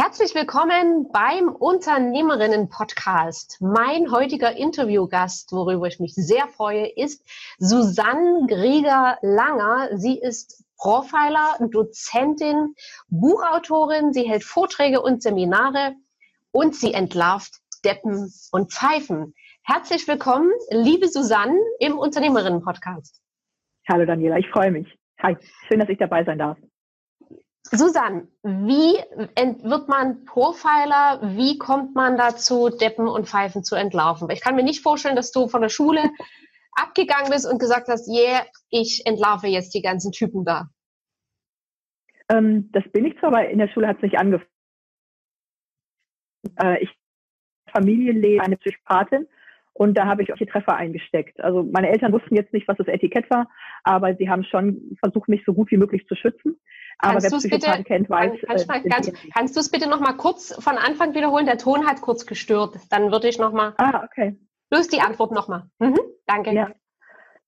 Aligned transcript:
Herzlich 0.00 0.32
willkommen 0.36 1.10
beim 1.10 1.48
Unternehmerinnen-Podcast. 1.48 3.56
Mein 3.60 4.12
heutiger 4.12 4.56
Interviewgast, 4.56 5.50
worüber 5.50 5.88
ich 5.88 5.98
mich 5.98 6.14
sehr 6.14 6.46
freue, 6.46 6.86
ist 6.86 7.28
Susanne 7.58 8.46
Grieger-Langer. 8.46 9.98
Sie 9.98 10.16
ist 10.16 10.64
Profiler, 10.76 11.58
Dozentin, 11.72 12.76
Buchautorin. 13.08 14.12
Sie 14.12 14.22
hält 14.22 14.44
Vorträge 14.44 15.02
und 15.02 15.20
Seminare 15.20 15.96
und 16.52 16.76
sie 16.76 16.94
entlarvt 16.94 17.58
Deppen 17.84 18.32
und 18.52 18.72
Pfeifen. 18.72 19.34
Herzlich 19.64 20.06
willkommen, 20.06 20.52
liebe 20.70 21.08
Susanne, 21.08 21.58
im 21.80 21.98
Unternehmerinnen-Podcast. 21.98 23.20
Hallo 23.88 24.06
Daniela, 24.06 24.38
ich 24.38 24.48
freue 24.48 24.70
mich. 24.70 24.96
Hi, 25.20 25.36
schön, 25.66 25.80
dass 25.80 25.88
ich 25.88 25.98
dabei 25.98 26.22
sein 26.22 26.38
darf. 26.38 26.56
Susanne, 27.70 28.28
wie 28.42 28.94
wird 29.68 29.88
man 29.88 30.24
Profiler? 30.24 31.20
Wie 31.36 31.58
kommt 31.58 31.94
man 31.94 32.16
dazu, 32.16 32.70
Deppen 32.70 33.06
und 33.06 33.28
Pfeifen 33.28 33.62
zu 33.62 33.74
entlarven? 33.74 34.30
Ich 34.30 34.40
kann 34.40 34.56
mir 34.56 34.62
nicht 34.62 34.82
vorstellen, 34.82 35.16
dass 35.16 35.32
du 35.32 35.48
von 35.48 35.62
der 35.62 35.68
Schule 35.68 36.02
abgegangen 36.72 37.30
bist 37.30 37.50
und 37.50 37.58
gesagt 37.58 37.88
hast, 37.88 38.08
yeah, 38.08 38.46
ich 38.70 39.04
entlarve 39.04 39.48
jetzt 39.48 39.74
die 39.74 39.82
ganzen 39.82 40.12
Typen 40.12 40.44
da. 40.44 40.68
Ähm, 42.30 42.70
das 42.72 42.84
bin 42.92 43.04
ich 43.04 43.18
zwar, 43.18 43.30
aber 43.30 43.48
in 43.48 43.58
der 43.58 43.68
Schule 43.68 43.88
hat 43.88 43.96
es 43.96 44.02
nicht 44.02 44.18
angefangen. 44.18 44.50
Äh, 46.58 46.84
ich 46.84 46.90
Familienleben, 47.70 48.40
eine 48.40 48.56
Psychopathin 48.56 49.26
und 49.78 49.94
da 49.94 50.06
habe 50.06 50.24
ich 50.24 50.32
auch 50.32 50.36
die 50.36 50.46
Treffer 50.46 50.74
eingesteckt. 50.74 51.38
Also 51.40 51.62
meine 51.62 51.88
Eltern 51.88 52.12
wussten 52.12 52.34
jetzt 52.34 52.52
nicht, 52.52 52.66
was 52.66 52.76
das 52.78 52.88
Etikett 52.88 53.30
war, 53.30 53.48
aber 53.84 54.16
sie 54.16 54.28
haben 54.28 54.42
schon 54.42 54.96
versucht, 54.98 55.28
mich 55.28 55.44
so 55.46 55.54
gut 55.54 55.70
wie 55.70 55.76
möglich 55.76 56.04
zu 56.08 56.16
schützen. 56.16 56.58
Aber 56.98 57.12
kannst 57.12 57.30
wer 57.30 57.38
Psychopathen 57.38 57.84
kennt, 57.84 58.10
weiß. 58.10 58.32
Kannst, 58.44 58.68
äh, 58.68 58.88
ganz, 58.88 59.12
kannst 59.32 59.54
du 59.54 59.60
es 59.60 59.70
bitte 59.70 59.88
noch 59.88 60.00
mal 60.00 60.14
kurz 60.14 60.52
von 60.60 60.76
Anfang 60.76 61.14
wiederholen? 61.14 61.46
Der 61.46 61.58
Ton 61.58 61.86
hat 61.86 62.00
kurz 62.00 62.26
gestört. 62.26 62.76
Dann 62.90 63.12
würde 63.12 63.28
ich 63.28 63.38
noch 63.38 63.52
mal. 63.52 63.74
Ah, 63.78 64.02
okay. 64.04 64.36
Bloß 64.70 64.88
die 64.88 65.00
Antwort 65.00 65.30
noch 65.30 65.46
mal. 65.46 65.70
Mhm, 65.78 66.00
danke. 66.26 66.52
Ja. 66.52 66.72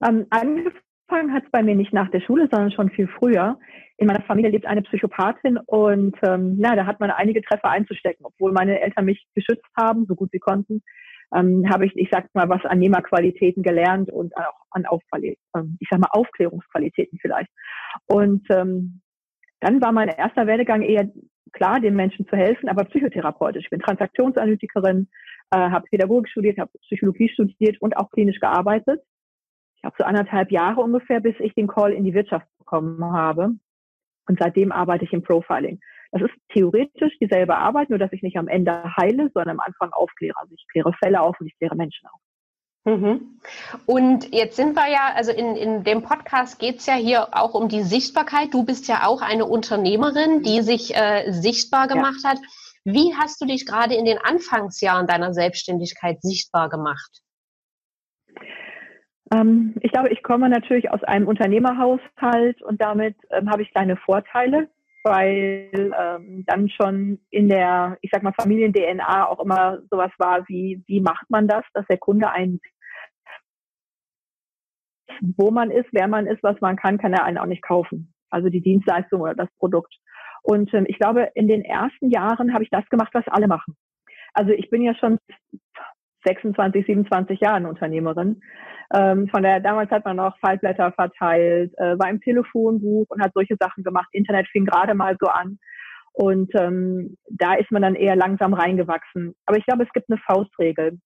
Ähm, 0.01 0.27
angefangen 0.31 1.35
hat 1.35 1.43
es 1.47 1.51
bei 1.51 1.65
mir 1.65 1.75
nicht 1.75 1.93
nach 1.93 2.13
der 2.13 2.21
Schule, 2.21 2.49
sondern 2.49 2.71
schon 2.71 2.91
viel 2.91 3.09
früher. 3.09 3.59
In 3.97 4.07
meiner 4.07 4.23
Familie 4.23 4.53
lebt 4.53 4.67
eine 4.67 4.83
Psychopathin 4.83 5.59
und 5.67 6.17
ähm, 6.23 6.61
ja, 6.61 6.77
da 6.77 6.87
hat 6.87 7.01
man 7.01 7.11
einige 7.11 7.43
Treffer 7.43 7.71
einzustecken, 7.71 8.25
obwohl 8.25 8.53
meine 8.53 8.81
Eltern 8.81 9.07
mich 9.07 9.27
geschützt 9.35 9.67
haben, 9.77 10.07
so 10.07 10.15
gut 10.15 10.31
sie 10.31 10.39
konnten. 10.39 10.81
Ähm, 11.35 11.69
habe 11.71 11.87
ich, 11.87 11.97
ich 11.97 12.09
sag 12.11 12.27
mal, 12.35 12.49
was 12.49 12.65
an 12.65 12.79
Nehmerqualitäten 12.79 13.63
gelernt 13.63 14.11
und 14.11 14.37
auch 14.37 14.61
an 14.71 14.87
Aufqualitäten, 14.87 15.43
ähm, 15.57 15.77
ich 15.81 15.89
sag 15.91 16.01
mal 16.01 16.09
Aufklärungsqualitäten 16.11 17.19
vielleicht. 17.21 17.51
Und 18.07 18.47
ähm, 18.51 19.01
dann 19.61 19.81
war 19.81 19.93
mein 19.93 20.09
erster 20.09 20.47
Werdegang 20.47 20.83
eher 20.83 21.09
klar, 21.53 21.81
den 21.81 21.95
Menschen 21.95 22.27
zu 22.27 22.37
helfen, 22.37 22.69
aber 22.69 22.85
psychotherapeutisch. 22.85 23.65
Ich 23.65 23.71
bin 23.71 23.81
Transaktionsanalytikerin, 23.81 25.09
äh, 25.51 25.59
habe 25.59 25.87
Pädagogik 25.91 26.29
studiert, 26.31 26.59
habe 26.59 26.71
Psychologie 26.83 27.29
studiert 27.29 27.81
und 27.81 27.97
auch 27.97 28.11
klinisch 28.11 28.41
gearbeitet. 28.41 29.03
Ich 29.77 29.85
habe 29.85 29.97
so 29.99 30.05
anderthalb 30.05 30.51
Jahre 30.51 30.81
ungefähr, 30.81 31.21
bis 31.21 31.35
ich 31.41 31.55
den 31.55 31.67
Call 31.67 31.93
in 31.93 32.05
die 32.05 32.15
Wirtschaft 32.15 32.47
bekommen 32.59 33.03
habe. 33.13 33.51
Und 34.29 34.39
seitdem 34.39 34.73
arbeite 34.73 35.05
ich 35.05 35.13
im 35.13 35.23
Profiling. 35.23 35.81
Das 36.13 36.23
ist 36.23 36.35
theoretisch 36.53 37.17
dieselbe 37.21 37.57
Arbeit, 37.57 37.91
nur 37.91 37.99
dass 37.99 38.13
ich 38.13 38.23
nicht 38.23 38.37
am 38.37 38.49
Ende 38.49 38.83
heile, 38.97 39.31
sondern 39.33 39.59
am 39.59 39.61
Anfang 39.61 39.93
aufkläre. 39.93 40.37
Also 40.37 40.55
ich 40.55 40.67
kläre 40.71 40.93
Fälle 40.95 41.21
auf 41.21 41.39
und 41.41 41.47
ich 41.47 41.57
kläre 41.57 41.77
Menschen 41.77 42.09
auf. 42.09 42.21
Mhm. 42.85 43.41
Und 43.87 44.35
jetzt 44.35 44.57
sind 44.57 44.75
wir 44.75 44.91
ja, 44.91 45.13
also 45.15 45.33
in, 45.33 45.55
in 45.55 45.85
dem 45.85 46.03
Podcast 46.03 46.59
geht 46.59 46.79
es 46.79 46.87
ja 46.87 46.95
hier 46.95 47.29
auch 47.33 47.55
um 47.55 47.69
die 47.69 47.83
Sichtbarkeit. 47.83 48.55
Du 48.55 48.65
bist 48.65 48.89
ja 48.89 49.07
auch 49.07 49.21
eine 49.21 49.45
Unternehmerin, 49.45 50.43
die 50.43 50.63
sich 50.63 50.97
äh, 50.97 51.31
sichtbar 51.31 51.89
gemacht 51.89 52.21
ja. 52.25 52.31
hat. 52.31 52.39
Wie 52.85 53.15
hast 53.15 53.41
du 53.41 53.47
dich 53.47 53.67
gerade 53.67 53.95
in 53.95 54.07
den 54.07 54.19
Anfangsjahren 54.19 55.07
deiner 55.07 55.35
Selbstständigkeit 55.35 56.23
sichtbar 56.23 56.71
gemacht? 56.71 57.21
Ähm, 59.33 59.75
ich 59.83 59.93
glaube, 59.93 60.09
ich 60.09 60.23
komme 60.23 60.49
natürlich 60.49 60.91
aus 60.91 61.05
einem 61.05 61.29
Unternehmerhaushalt 61.29 62.63
und 62.63 62.81
damit 62.81 63.17
ähm, 63.31 63.51
habe 63.51 63.63
ich 63.63 63.71
kleine 63.71 63.97
Vorteile, 63.97 64.71
weil 65.03 65.71
ähm, 65.75 66.45
dann 66.47 66.69
schon 66.69 67.21
in 67.31 67.49
der, 67.49 67.97
ich 68.03 68.11
sag 68.13 68.23
mal, 68.23 68.33
Familien-DNA 68.33 69.27
auch 69.29 69.41
immer 69.41 69.79
sowas 69.91 70.11
war 70.19 70.47
wie, 70.49 70.83
wie 70.87 71.01
macht 71.01 71.29
man 71.31 71.49
das, 71.49 71.65
dass 71.75 71.87
der 71.87 71.99
Kunde 71.99 72.31
einen 72.31 72.61
wo 75.21 75.51
man 75.51 75.71
ist, 75.71 75.89
wer 75.93 76.09
man 76.09 76.27
ist, 76.27 76.43
was 76.43 76.61
man 76.61 76.77
kann, 76.77 76.99
kann 76.99 77.13
er 77.13 77.25
einen 77.25 77.39
auch 77.39 77.47
nicht 77.47 77.63
kaufen. 77.63 78.15
Also 78.31 78.49
die 78.49 78.63
Dienstleistung 78.63 79.21
oder 79.21 79.35
das 79.35 79.49
Produkt. 79.59 79.95
Und 80.43 80.73
ähm, 80.73 80.87
ich 80.89 80.99
glaube, 80.99 81.31
in 81.35 81.49
den 81.49 81.63
ersten 81.63 82.11
Jahren 82.11 82.55
habe 82.55 82.65
ich 82.65 82.71
das 82.71 82.89
gemacht, 82.89 83.11
was 83.13 83.27
alle 83.29 83.49
machen. 83.49 83.77
Also 84.33 84.53
ich 84.53 84.71
bin 84.71 84.83
ja 84.83 84.95
schon 84.95 85.19
26, 86.25 86.87
27 86.87 87.41
Jahren 87.41 87.67
Unternehmerin. 87.67 88.41
Ähm, 88.93 89.29
von 89.29 89.43
der 89.43 89.61
damals 89.61 89.91
hat 89.91 90.05
man 90.05 90.17
noch 90.17 90.39
Faltblätter 90.39 90.93
verteilt, 90.93 91.73
äh, 91.79 91.99
war 91.99 92.11
im 92.11 92.21
Telefonbuch 92.21 93.07
und 93.09 93.23
hat 93.23 93.33
solche 93.35 93.57
Sachen 93.59 93.85
gemacht. 93.85 94.09
Internet 94.13 94.49
fing 94.49 94.67
gerade 94.67 94.95
mal 94.95 95.17
so 95.21 95.29
an. 95.29 95.59
Und 96.13 96.53
ähm, 96.55 97.17
da 97.31 97.55
ist 97.55 97.71
man 97.71 97.83
dann 97.83 97.95
eher 97.95 98.17
langsam 98.17 98.53
reingewachsen. 98.53 99.35
Aber 99.47 99.59
ich 99.59 99.65
glaube, 99.65 99.85
es 99.85 99.93
gibt 99.93 100.11
eine 100.11 100.21
Faustregel. 100.27 100.99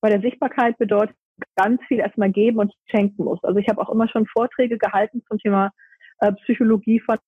Bei 0.00 0.10
der 0.10 0.20
Sichtbarkeit 0.20 0.76
bedeutet 0.78 1.14
ganz 1.56 1.80
viel 1.86 1.98
erstmal 1.98 2.30
geben 2.30 2.58
und 2.58 2.72
schenken 2.90 3.24
muss. 3.24 3.42
Also 3.44 3.58
ich 3.58 3.68
habe 3.68 3.80
auch 3.80 3.90
immer 3.90 4.08
schon 4.08 4.26
Vorträge 4.26 4.76
gehalten 4.76 5.22
zum 5.28 5.38
Thema 5.38 5.70
äh, 6.18 6.32
Psychologie 6.44 7.00
von 7.00 7.18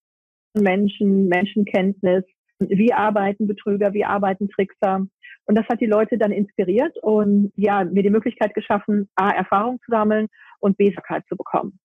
Menschen, 0.54 1.28
Menschenkenntnis, 1.28 2.24
wie 2.58 2.92
arbeiten 2.92 3.46
Betrüger, 3.46 3.92
wie 3.92 4.04
arbeiten 4.04 4.48
Trickser. 4.48 5.06
Und 5.44 5.56
das 5.56 5.66
hat 5.68 5.80
die 5.80 5.86
Leute 5.86 6.18
dann 6.18 6.32
inspiriert 6.32 6.96
und 7.02 7.52
ja, 7.56 7.84
mir 7.84 8.02
die 8.02 8.10
Möglichkeit 8.10 8.54
geschaffen, 8.54 9.08
A, 9.16 9.30
Erfahrung 9.30 9.80
zu 9.84 9.90
sammeln 9.90 10.28
und 10.60 10.76
B, 10.76 10.86
Sichtbarkeit 10.86 11.26
zu 11.28 11.36
bekommen. 11.36 11.78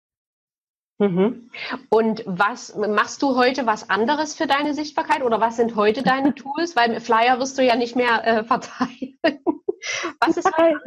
Mhm. 1.00 1.50
Und 1.90 2.24
was 2.26 2.76
machst 2.76 3.22
du 3.22 3.36
heute 3.36 3.68
was 3.68 3.90
anderes 3.90 4.36
für 4.36 4.48
deine 4.48 4.74
Sichtbarkeit 4.74 5.24
oder 5.24 5.40
was 5.40 5.58
sind 5.58 5.76
heute 5.76 6.04
deine 6.04 6.34
Tools? 6.36 6.76
Weil 6.76 7.00
Flyer 7.00 7.40
wirst 7.40 7.58
du 7.58 7.64
ja 7.64 7.76
nicht 7.76 7.96
mehr 7.96 8.26
äh, 8.26 8.44
verteilen. 8.44 9.18
was 10.20 10.38
ist 10.38 10.52
heute? 10.58 10.80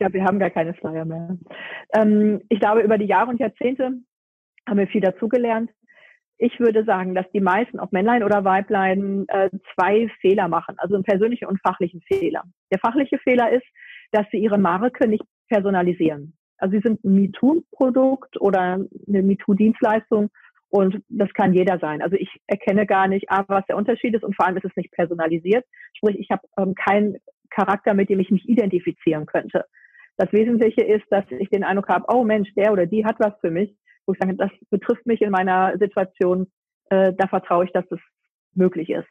glaube, 0.00 0.14
wir 0.14 0.24
haben 0.24 0.38
gar 0.38 0.50
keine 0.50 0.74
Flyer 0.74 1.04
mehr. 1.04 1.36
Ähm, 1.92 2.40
ich 2.48 2.58
glaube, 2.58 2.80
über 2.80 2.98
die 2.98 3.04
Jahre 3.04 3.30
und 3.30 3.38
Jahrzehnte 3.38 3.92
haben 4.68 4.78
wir 4.78 4.88
viel 4.88 5.02
dazugelernt. 5.02 5.70
Ich 6.42 6.58
würde 6.58 6.84
sagen, 6.84 7.14
dass 7.14 7.30
die 7.32 7.40
meisten, 7.40 7.78
ob 7.78 7.92
Männlein 7.92 8.24
oder 8.24 8.44
Weiblein, 8.44 9.26
äh, 9.28 9.50
zwei 9.74 10.08
Fehler 10.22 10.48
machen, 10.48 10.74
also 10.78 10.94
einen 10.94 11.04
persönlichen 11.04 11.44
und 11.44 11.60
fachlichen 11.60 12.00
Fehler. 12.00 12.44
Der 12.72 12.78
fachliche 12.78 13.18
Fehler 13.18 13.52
ist, 13.52 13.66
dass 14.10 14.24
sie 14.32 14.38
ihre 14.38 14.56
Marke 14.56 15.06
nicht 15.06 15.22
personalisieren. 15.50 16.32
Also 16.56 16.76
sie 16.76 16.82
sind 16.82 17.04
ein 17.04 17.14
MeToo-Produkt 17.14 18.40
oder 18.40 18.86
eine 19.06 19.22
MeToo-Dienstleistung 19.22 20.30
und 20.70 21.02
das 21.10 21.28
kann 21.34 21.52
jeder 21.52 21.78
sein. 21.78 22.00
Also 22.00 22.16
ich 22.16 22.40
erkenne 22.46 22.86
gar 22.86 23.06
nicht, 23.06 23.30
A, 23.30 23.44
was 23.48 23.66
der 23.66 23.76
Unterschied 23.76 24.14
ist 24.14 24.24
und 24.24 24.34
vor 24.34 24.46
allem 24.46 24.56
ist 24.56 24.64
es 24.64 24.76
nicht 24.76 24.92
personalisiert. 24.92 25.66
Sprich, 25.92 26.18
ich 26.18 26.30
habe 26.30 26.42
ähm, 26.58 26.74
keinen 26.74 27.18
Charakter, 27.50 27.92
mit 27.92 28.08
dem 28.08 28.18
ich 28.18 28.30
mich 28.30 28.48
identifizieren 28.48 29.26
könnte. 29.26 29.66
Das 30.16 30.32
Wesentliche 30.32 30.84
ist, 30.84 31.04
dass 31.10 31.24
ich 31.30 31.50
den 31.50 31.64
Eindruck 31.64 31.88
habe, 31.88 32.06
oh 32.08 32.24
Mensch, 32.24 32.48
der 32.54 32.72
oder 32.72 32.86
die 32.86 33.04
hat 33.04 33.16
was 33.18 33.34
für 33.42 33.50
mich, 33.50 33.76
wo 34.10 34.14
ich 34.14 34.18
sage, 34.20 34.34
das 34.34 34.50
betrifft 34.70 35.06
mich 35.06 35.22
in 35.22 35.30
meiner 35.30 35.78
Situation, 35.78 36.50
äh, 36.90 37.12
da 37.16 37.28
vertraue 37.28 37.64
ich, 37.64 37.72
dass 37.72 37.84
es 37.90 38.00
möglich 38.54 38.90
ist. 38.90 39.08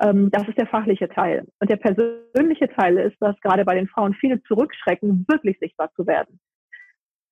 Ähm, 0.00 0.30
das 0.30 0.48
ist 0.48 0.58
der 0.58 0.68
fachliche 0.68 1.08
Teil. 1.08 1.46
Und 1.58 1.70
der 1.70 1.76
persönliche 1.76 2.68
Teil 2.68 2.98
ist, 2.98 3.16
dass 3.20 3.38
gerade 3.40 3.64
bei 3.64 3.74
den 3.74 3.88
Frauen 3.88 4.14
viele 4.14 4.42
zurückschrecken, 4.44 5.26
wirklich 5.28 5.58
sichtbar 5.58 5.90
zu 5.94 6.06
werden. 6.06 6.38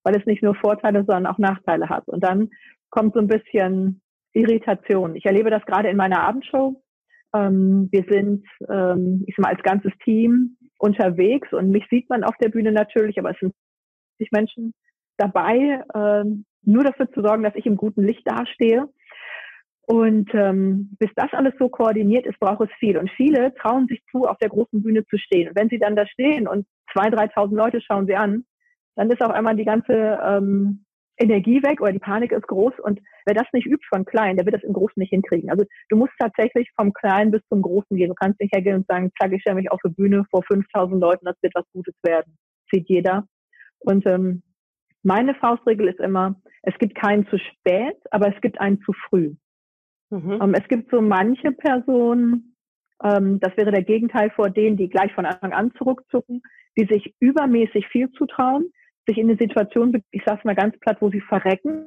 Weil 0.02 0.16
es 0.16 0.26
nicht 0.26 0.42
nur 0.42 0.54
Vorteile, 0.56 1.04
sondern 1.04 1.26
auch 1.26 1.38
Nachteile 1.38 1.88
hat. 1.88 2.08
Und 2.08 2.24
dann 2.24 2.50
kommt 2.90 3.14
so 3.14 3.20
ein 3.20 3.28
bisschen 3.28 4.02
Irritation. 4.32 5.14
Ich 5.14 5.24
erlebe 5.24 5.50
das 5.50 5.64
gerade 5.64 5.88
in 5.88 5.96
meiner 5.96 6.22
Abendshow. 6.22 6.82
Ähm, 7.34 7.88
wir 7.92 8.04
sind, 8.08 8.44
ähm, 8.68 9.24
ich 9.26 9.36
sag 9.36 9.44
mal, 9.44 9.54
als 9.54 9.62
ganzes 9.62 9.92
Team 10.04 10.56
unterwegs 10.78 11.52
und 11.52 11.70
mich 11.70 11.86
sieht 11.90 12.08
man 12.08 12.24
auf 12.24 12.36
der 12.40 12.48
Bühne 12.48 12.72
natürlich, 12.72 13.18
aber 13.18 13.30
es 13.30 13.38
sind 13.38 13.54
sich 14.18 14.30
Menschen 14.32 14.72
dabei, 15.18 15.84
ähm, 15.94 16.44
nur 16.62 16.84
dafür 16.84 17.10
zu 17.12 17.22
sorgen, 17.22 17.42
dass 17.42 17.54
ich 17.54 17.66
im 17.66 17.76
guten 17.76 18.02
Licht 18.02 18.22
dastehe. 18.24 18.88
Und 19.86 20.30
ähm, 20.34 20.96
bis 21.00 21.10
das 21.16 21.32
alles 21.32 21.54
so 21.58 21.68
koordiniert 21.68 22.24
ist, 22.24 22.38
braucht 22.38 22.60
es 22.60 22.76
viel. 22.78 22.96
Und 22.96 23.10
viele 23.10 23.52
trauen 23.54 23.88
sich 23.88 24.00
zu, 24.10 24.22
auf 24.22 24.38
der 24.38 24.48
großen 24.48 24.82
Bühne 24.82 25.04
zu 25.06 25.18
stehen. 25.18 25.48
Und 25.48 25.56
wenn 25.56 25.68
sie 25.68 25.78
dann 25.78 25.96
da 25.96 26.06
stehen 26.06 26.46
und 26.46 26.66
zwei, 26.92 27.10
dreitausend 27.10 27.56
Leute 27.56 27.80
schauen 27.80 28.06
sie 28.06 28.14
an, 28.14 28.44
dann 28.94 29.10
ist 29.10 29.22
auf 29.22 29.32
einmal 29.32 29.56
die 29.56 29.64
ganze 29.64 30.20
ähm, 30.24 30.84
Energie 31.16 31.62
weg 31.62 31.80
oder 31.80 31.92
die 31.92 31.98
Panik 31.98 32.32
ist 32.32 32.46
groß. 32.46 32.74
Und 32.82 33.00
wer 33.26 33.34
das 33.34 33.46
nicht 33.52 33.66
übt 33.66 33.84
von 33.88 34.04
klein, 34.04 34.36
der 34.36 34.46
wird 34.46 34.56
das 34.56 34.62
im 34.62 34.72
Großen 34.72 34.94
nicht 34.96 35.10
hinkriegen. 35.10 35.50
Also 35.50 35.64
du 35.88 35.96
musst 35.96 36.12
tatsächlich 36.18 36.70
vom 36.76 36.92
Kleinen 36.92 37.30
bis 37.30 37.42
zum 37.48 37.62
Großen 37.62 37.96
gehen. 37.96 38.08
Du 38.08 38.14
kannst 38.14 38.40
nicht 38.40 38.54
hergehen 38.54 38.76
und 38.76 38.86
sagen, 38.86 39.10
zack, 39.20 39.32
ich 39.32 39.42
stelle 39.42 39.56
mich 39.56 39.70
auf 39.70 39.80
die 39.84 39.92
Bühne 39.92 40.24
vor 40.30 40.42
5000 40.44 41.00
Leuten, 41.00 41.26
das 41.26 41.36
wird 41.42 41.54
was 41.54 41.64
Gutes 41.72 41.94
werden. 42.02 42.36
Sieht 42.72 42.88
jeder. 42.88 43.26
Und 43.80 44.06
ähm, 44.06 44.42
meine 45.02 45.34
Faustregel 45.34 45.88
ist 45.88 46.00
immer, 46.00 46.40
es 46.62 46.76
gibt 46.78 46.94
keinen 46.94 47.26
zu 47.28 47.38
spät, 47.38 47.96
aber 48.10 48.34
es 48.34 48.40
gibt 48.40 48.60
einen 48.60 48.80
zu 48.82 48.92
früh. 48.92 49.34
Mhm. 50.10 50.38
Ähm, 50.42 50.54
es 50.54 50.66
gibt 50.68 50.90
so 50.90 51.00
manche 51.00 51.52
Personen, 51.52 52.56
ähm, 53.02 53.40
das 53.40 53.56
wäre 53.56 53.70
der 53.70 53.82
Gegenteil 53.82 54.30
vor 54.30 54.50
denen, 54.50 54.76
die 54.76 54.88
gleich 54.88 55.12
von 55.14 55.26
Anfang 55.26 55.52
an 55.52 55.72
zurückzucken, 55.74 56.42
die 56.76 56.86
sich 56.86 57.14
übermäßig 57.20 57.86
viel 57.88 58.10
zutrauen, 58.12 58.70
sich 59.06 59.18
in 59.18 59.28
eine 59.28 59.38
Situation, 59.38 60.02
ich 60.10 60.22
sage 60.24 60.38
es 60.38 60.44
mal 60.44 60.54
ganz 60.54 60.78
platt, 60.80 60.98
wo 61.00 61.10
sie 61.10 61.20
verrecken, 61.20 61.86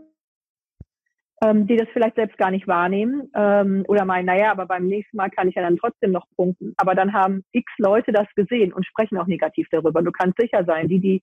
ähm, 1.44 1.68
die 1.68 1.77
das 1.77 1.88
vielleicht 1.94 2.16
selbst 2.16 2.38
gar 2.38 2.51
nicht 2.51 2.68
wahrnehmen 2.68 3.30
ähm, 3.36 3.83
oder 3.88 4.06
meinen, 4.06 4.25
naja, 4.25 4.51
aber 4.51 4.66
beim 4.66 4.88
nächsten 4.88 5.18
Mal 5.18 5.30
kann 5.30 5.48
ich 5.50 5.56
ja 5.56 5.62
dann 5.62 5.77
trotzdem 5.77 6.12
noch 6.12 6.25
punkten. 6.36 6.74
Aber 6.77 6.95
dann 6.95 7.13
haben 7.13 7.44
x 7.51 7.71
Leute 7.77 8.12
das 8.12 8.27
gesehen 8.36 8.74
und 8.74 8.86
sprechen 8.86 9.18
auch 9.18 9.27
negativ 9.27 9.68
darüber. 9.71 10.01
Du 10.01 10.12
kannst 10.12 10.39
sicher 10.39 10.63
sein, 10.66 10.88
die, 10.88 11.00
die 11.00 11.21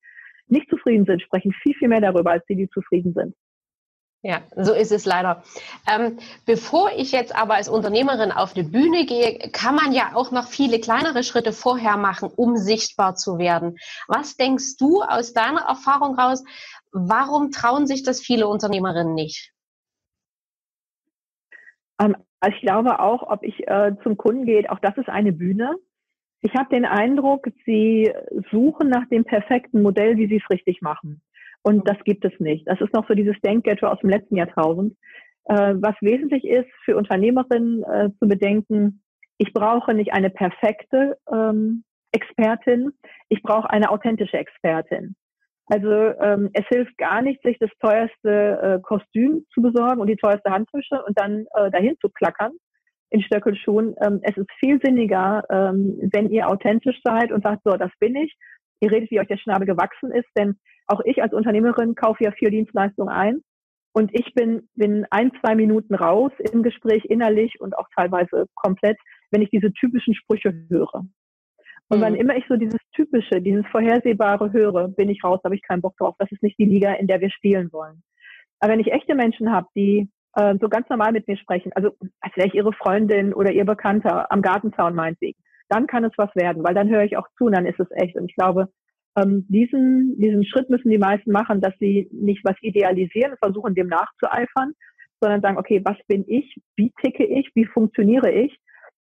nicht 0.50 0.69
zufrieden 0.69 1.06
sind, 1.06 1.23
sprechen 1.23 1.52
viel, 1.52 1.75
viel 1.75 1.88
mehr 1.88 2.00
darüber, 2.00 2.32
als 2.32 2.44
die, 2.47 2.56
die 2.56 2.69
zufrieden 2.69 3.12
sind. 3.14 3.35
Ja, 4.23 4.43
so 4.55 4.75
ist 4.75 4.93
es 4.93 5.06
leider. 5.06 5.43
Ähm, 5.91 6.19
bevor 6.44 6.91
ich 6.94 7.11
jetzt 7.12 7.35
aber 7.35 7.55
als 7.55 7.70
Unternehmerin 7.70 8.32
auf 8.32 8.52
die 8.52 8.64
Bühne 8.64 9.06
gehe, 9.06 9.38
kann 9.50 9.75
man 9.75 9.93
ja 9.93 10.11
auch 10.14 10.31
noch 10.31 10.47
viele 10.47 10.79
kleinere 10.79 11.23
Schritte 11.23 11.55
vorher 11.55 11.97
machen, 11.97 12.31
um 12.37 12.56
sichtbar 12.58 13.14
zu 13.14 13.38
werden. 13.38 13.79
Was 14.08 14.37
denkst 14.37 14.76
du 14.79 15.00
aus 15.00 15.32
deiner 15.32 15.62
Erfahrung 15.62 16.19
raus? 16.19 16.44
Warum 16.93 17.50
trauen 17.50 17.87
sich 17.87 18.03
das 18.03 18.20
viele 18.20 18.46
Unternehmerinnen 18.46 19.14
nicht? 19.14 19.53
Ähm, 21.99 22.14
also 22.41 22.55
ich 22.55 22.62
glaube 22.62 23.00
auch, 23.00 23.23
ob 23.23 23.43
ich 23.43 23.67
äh, 23.69 23.93
zum 24.03 24.19
Kunden 24.19 24.44
gehe, 24.44 24.70
auch 24.70 24.81
das 24.81 24.99
ist 24.99 25.08
eine 25.08 25.32
Bühne. 25.32 25.76
Ich 26.42 26.54
habe 26.54 26.70
den 26.70 26.84
Eindruck, 26.84 27.46
sie 27.66 28.10
suchen 28.50 28.88
nach 28.88 29.06
dem 29.08 29.25
perfekten 29.25 29.82
Modell, 29.82 30.16
wie 30.16 30.26
sie 30.26 30.37
es 30.37 30.50
richtig 30.50 30.81
machen. 30.81 31.20
Und 31.62 31.88
das 31.88 31.98
gibt 32.04 32.25
es 32.25 32.32
nicht. 32.38 32.66
Das 32.66 32.81
ist 32.81 32.94
noch 32.94 33.06
so 33.06 33.14
dieses 33.14 33.38
Denkghetto 33.42 33.87
aus 33.87 34.00
dem 34.00 34.10
letzten 34.10 34.37
Jahrtausend. 34.37 34.96
Äh, 35.44 35.75
was 35.76 35.94
wesentlich 36.00 36.44
ist 36.44 36.70
für 36.84 36.96
Unternehmerinnen 36.96 37.82
äh, 37.82 38.10
zu 38.19 38.26
bedenken, 38.28 39.02
ich 39.37 39.52
brauche 39.52 39.94
nicht 39.94 40.12
eine 40.12 40.31
perfekte 40.31 41.19
ähm, 41.32 41.84
Expertin, 42.12 42.93
ich 43.28 43.43
brauche 43.43 43.70
eine 43.70 43.90
authentische 43.90 44.36
Expertin. 44.36 45.14
Also 45.66 45.90
ähm, 45.90 46.50
es 46.52 46.66
hilft 46.69 46.96
gar 46.98 47.22
nicht, 47.22 47.43
sich 47.43 47.56
das 47.58 47.70
teuerste 47.81 48.60
äh, 48.60 48.81
Kostüm 48.82 49.46
zu 49.54 49.62
besorgen 49.62 50.00
und 50.00 50.08
die 50.08 50.16
teuerste 50.16 50.50
Handtasche 50.50 51.02
und 51.06 51.19
dann 51.19 51.46
äh, 51.54 51.70
dahin 51.70 51.96
zu 52.00 52.08
klackern 52.08 52.52
in 53.10 53.22
Stöckelschuhen. 53.22 53.94
Ähm, 54.00 54.20
es 54.22 54.36
ist 54.36 54.50
viel 54.58 54.80
sinniger, 54.82 55.44
ähm, 55.50 55.98
wenn 56.12 56.30
ihr 56.30 56.48
authentisch 56.48 57.00
seid 57.04 57.32
und 57.32 57.42
sagt, 57.42 57.62
so, 57.64 57.76
das 57.76 57.90
bin 57.98 58.16
ich. 58.16 58.34
Ihr 58.80 58.90
redet, 58.90 59.10
wie 59.10 59.20
euch 59.20 59.28
der 59.28 59.36
Schnabel 59.36 59.66
gewachsen 59.66 60.10
ist, 60.10 60.28
denn 60.36 60.56
auch 60.86 61.00
ich 61.04 61.22
als 61.22 61.32
Unternehmerin 61.32 61.94
kaufe 61.94 62.24
ja 62.24 62.32
vier 62.32 62.50
Dienstleistungen 62.50 63.12
ein. 63.12 63.42
Und 63.92 64.10
ich 64.14 64.32
bin, 64.34 64.68
bin 64.74 65.04
ein, 65.10 65.32
zwei 65.40 65.54
Minuten 65.54 65.94
raus 65.94 66.32
im 66.52 66.62
Gespräch 66.62 67.04
innerlich 67.04 67.60
und 67.60 67.76
auch 67.76 67.88
teilweise 67.94 68.46
komplett, 68.54 68.96
wenn 69.30 69.42
ich 69.42 69.50
diese 69.50 69.72
typischen 69.72 70.14
Sprüche 70.14 70.54
höre. 70.68 71.04
Und 71.88 71.98
mhm. 71.98 72.02
wann 72.02 72.14
immer 72.14 72.36
ich 72.36 72.44
so 72.48 72.56
dieses 72.56 72.78
typische, 72.94 73.42
dieses 73.42 73.66
vorhersehbare 73.66 74.52
höre, 74.52 74.88
bin 74.88 75.08
ich 75.08 75.24
raus, 75.24 75.40
habe 75.44 75.56
ich 75.56 75.62
keinen 75.62 75.82
Bock 75.82 75.96
drauf. 75.96 76.14
Das 76.18 76.30
ist 76.30 76.42
nicht 76.42 76.58
die 76.58 76.64
Liga, 76.64 76.92
in 76.94 77.08
der 77.08 77.20
wir 77.20 77.30
spielen 77.30 77.72
wollen. 77.72 78.02
Aber 78.60 78.72
wenn 78.72 78.80
ich 78.80 78.92
echte 78.92 79.14
Menschen 79.14 79.50
habe, 79.50 79.66
die 79.74 80.08
äh, 80.35 80.55
so 80.61 80.69
ganz 80.69 80.88
normal 80.88 81.12
mit 81.12 81.27
mir 81.27 81.37
sprechen, 81.37 81.73
also 81.75 81.91
als 82.21 82.37
wäre 82.37 82.49
ich 82.49 82.55
ihre 82.55 82.73
Freundin 82.73 83.35
oder 83.35 83.53
ihr 83.53 83.65
Bekannter 83.65 84.31
am 84.31 84.43
Gartenzaun 84.43 84.94
meinetwegen, 84.94 85.38
dann 85.69 85.87
kann 85.87 86.05
es 86.05 86.12
was 86.17 86.35
werden, 86.35 86.65
weil 86.65 86.75
dann 86.75 86.88
höre 86.88 87.05
ich 87.05 87.17
auch 87.17 87.29
zu 87.37 87.47
und 87.47 87.53
dann 87.55 87.67
ist 87.67 87.81
es 87.81 87.88
echt. 87.93 88.17
Und 88.17 88.29
ich 88.29 88.37
glaube, 88.37 88.69
ähm, 89.17 89.47
diesen, 89.49 90.19
diesen 90.19 90.44
Schritt 90.44 90.71
müssen 90.71 90.91
die 90.91 90.99
meisten 90.99 91.32
machen, 91.32 91.61
dass 91.61 91.75
sie 91.79 92.09
nicht 92.12 92.44
was 92.44 92.56
idealisieren, 92.61 93.37
versuchen 93.43 93.75
dem 93.75 93.88
nachzueifern, 93.88 94.73
sondern 95.21 95.41
sagen, 95.41 95.59
okay, 95.59 95.81
was 95.85 95.97
bin 96.06 96.25
ich, 96.29 96.56
wie 96.77 96.93
ticke 97.03 97.25
ich, 97.25 97.50
wie 97.55 97.67
funktioniere 97.67 98.31
ich? 98.31 98.59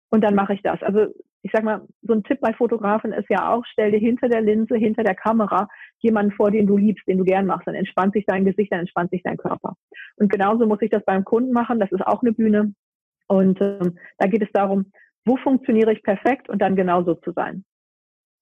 Und 0.09 0.23
dann 0.23 0.35
mache 0.35 0.53
ich 0.53 0.61
das. 0.61 0.81
Also 0.81 1.13
ich 1.47 1.53
sag 1.53 1.63
mal, 1.63 1.87
so 2.01 2.13
ein 2.13 2.23
Tipp 2.23 2.41
bei 2.41 2.51
Fotografen 2.51 3.13
ist 3.13 3.29
ja 3.29 3.53
auch, 3.53 3.63
stell 3.71 3.91
dir 3.91 3.99
hinter 3.99 4.27
der 4.27 4.41
Linse, 4.41 4.75
hinter 4.75 5.03
der 5.03 5.15
Kamera 5.15 5.69
jemanden 5.99 6.33
vor, 6.33 6.51
den 6.51 6.67
du 6.67 6.75
liebst, 6.75 7.07
den 7.07 7.17
du 7.17 7.23
gern 7.23 7.45
machst. 7.45 7.67
Dann 7.67 7.75
entspannt 7.75 8.13
sich 8.13 8.25
dein 8.25 8.43
Gesicht, 8.43 8.73
dann 8.73 8.81
entspannt 8.81 9.11
sich 9.11 9.23
dein 9.23 9.37
Körper. 9.37 9.75
Und 10.17 10.29
genauso 10.29 10.65
muss 10.65 10.81
ich 10.81 10.89
das 10.89 11.05
beim 11.05 11.23
Kunden 11.23 11.53
machen. 11.53 11.79
Das 11.79 11.89
ist 11.91 12.05
auch 12.05 12.21
eine 12.21 12.33
Bühne. 12.33 12.73
Und 13.27 13.61
ähm, 13.61 13.97
da 14.17 14.27
geht 14.27 14.41
es 14.41 14.51
darum, 14.51 14.91
wo 15.23 15.37
funktioniere 15.37 15.93
ich 15.93 16.03
perfekt 16.03 16.49
und 16.49 16.61
dann 16.61 16.75
genauso 16.75 17.15
zu 17.15 17.31
sein. 17.31 17.63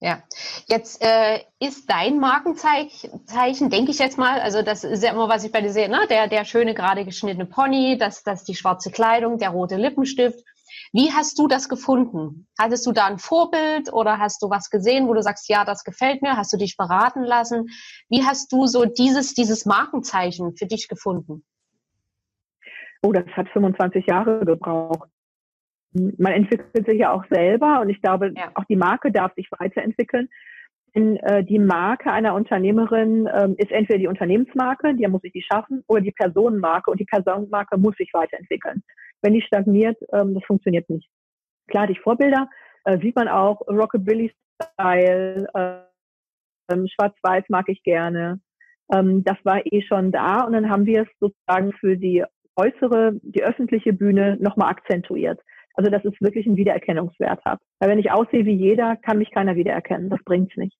Ja, 0.00 0.22
jetzt 0.66 1.00
äh, 1.02 1.40
ist 1.60 1.88
dein 1.88 2.18
Markenzeichen, 2.18 3.70
denke 3.70 3.92
ich 3.92 3.98
jetzt 4.00 4.18
mal, 4.18 4.40
also 4.40 4.62
das 4.62 4.82
ist 4.82 5.02
ja 5.02 5.12
immer, 5.12 5.28
was 5.28 5.44
ich 5.44 5.52
bei 5.52 5.62
dir 5.62 5.70
sehe, 5.70 5.88
ne? 5.88 6.00
der, 6.10 6.28
der 6.28 6.44
schöne 6.44 6.74
gerade 6.74 7.04
geschnittene 7.04 7.46
Pony, 7.46 7.96
das, 7.98 8.22
das 8.22 8.44
die 8.44 8.56
schwarze 8.56 8.90
Kleidung, 8.90 9.38
der 9.38 9.50
rote 9.50 9.76
Lippenstift. 9.76 10.44
Wie 10.92 11.12
hast 11.12 11.38
du 11.38 11.48
das 11.48 11.68
gefunden? 11.68 12.46
Hattest 12.58 12.86
du 12.86 12.92
da 12.92 13.06
ein 13.06 13.18
Vorbild 13.18 13.92
oder 13.92 14.18
hast 14.18 14.42
du 14.42 14.50
was 14.50 14.70
gesehen, 14.70 15.08
wo 15.08 15.14
du 15.14 15.22
sagst, 15.22 15.48
ja, 15.48 15.64
das 15.64 15.84
gefällt 15.84 16.22
mir? 16.22 16.36
Hast 16.36 16.52
du 16.52 16.56
dich 16.56 16.76
beraten 16.76 17.22
lassen? 17.22 17.68
Wie 18.08 18.24
hast 18.24 18.52
du 18.52 18.66
so 18.66 18.84
dieses, 18.84 19.34
dieses 19.34 19.66
Markenzeichen 19.66 20.56
für 20.56 20.66
dich 20.66 20.88
gefunden? 20.88 21.44
Oh, 23.02 23.12
das 23.12 23.26
hat 23.36 23.48
25 23.50 24.06
Jahre 24.06 24.44
gebraucht 24.44 25.08
man 26.18 26.32
entwickelt 26.32 26.86
sich 26.86 26.98
ja 26.98 27.12
auch 27.12 27.24
selber 27.30 27.80
und 27.80 27.90
ich 27.90 28.00
glaube, 28.02 28.32
ja. 28.36 28.50
auch 28.54 28.64
die 28.64 28.76
Marke 28.76 29.10
darf 29.10 29.34
sich 29.34 29.48
weiterentwickeln. 29.58 30.28
Denn, 30.94 31.16
äh, 31.18 31.44
die 31.44 31.58
Marke 31.58 32.10
einer 32.10 32.34
Unternehmerin 32.34 33.28
ähm, 33.32 33.54
ist 33.58 33.70
entweder 33.70 33.98
die 33.98 34.06
Unternehmensmarke, 34.06 34.94
die 34.94 35.06
muss 35.08 35.24
ich 35.24 35.32
die 35.32 35.42
schaffen, 35.42 35.84
oder 35.88 36.00
die 36.00 36.12
Personenmarke 36.12 36.90
und 36.90 37.00
die 37.00 37.04
Personenmarke 37.04 37.76
muss 37.76 37.96
sich 37.96 38.10
weiterentwickeln. 38.14 38.82
Wenn 39.22 39.34
die 39.34 39.42
stagniert, 39.42 39.96
ähm, 40.12 40.34
das 40.34 40.44
funktioniert 40.44 40.88
nicht. 40.90 41.08
Klar, 41.68 41.86
die 41.86 41.98
Vorbilder 41.98 42.48
äh, 42.84 42.98
sieht 42.98 43.16
man 43.16 43.28
auch, 43.28 43.60
Rockabilly-Style, 43.68 45.48
äh, 45.54 45.80
Schwarz-Weiß 46.88 47.44
mag 47.48 47.68
ich 47.68 47.82
gerne. 47.82 48.40
Ähm, 48.92 49.24
das 49.24 49.36
war 49.44 49.64
eh 49.66 49.82
schon 49.82 50.12
da 50.12 50.42
und 50.42 50.52
dann 50.52 50.70
haben 50.70 50.86
wir 50.86 51.02
es 51.02 51.08
sozusagen 51.18 51.72
für 51.72 51.96
die 51.96 52.24
äußere, 52.56 53.18
die 53.22 53.42
öffentliche 53.42 53.92
Bühne 53.92 54.36
nochmal 54.40 54.70
akzentuiert. 54.70 55.40
Also 55.74 55.90
dass 55.90 56.04
es 56.04 56.14
wirklich 56.20 56.46
einen 56.46 56.56
Wiedererkennungswert 56.56 57.44
hat. 57.44 57.60
Weil 57.80 57.90
wenn 57.90 57.98
ich 57.98 58.10
aussehe 58.10 58.46
wie 58.46 58.54
jeder, 58.54 58.96
kann 58.96 59.18
mich 59.18 59.30
keiner 59.30 59.56
wiedererkennen. 59.56 60.08
Das 60.08 60.22
bringt's 60.24 60.56
nicht. 60.56 60.76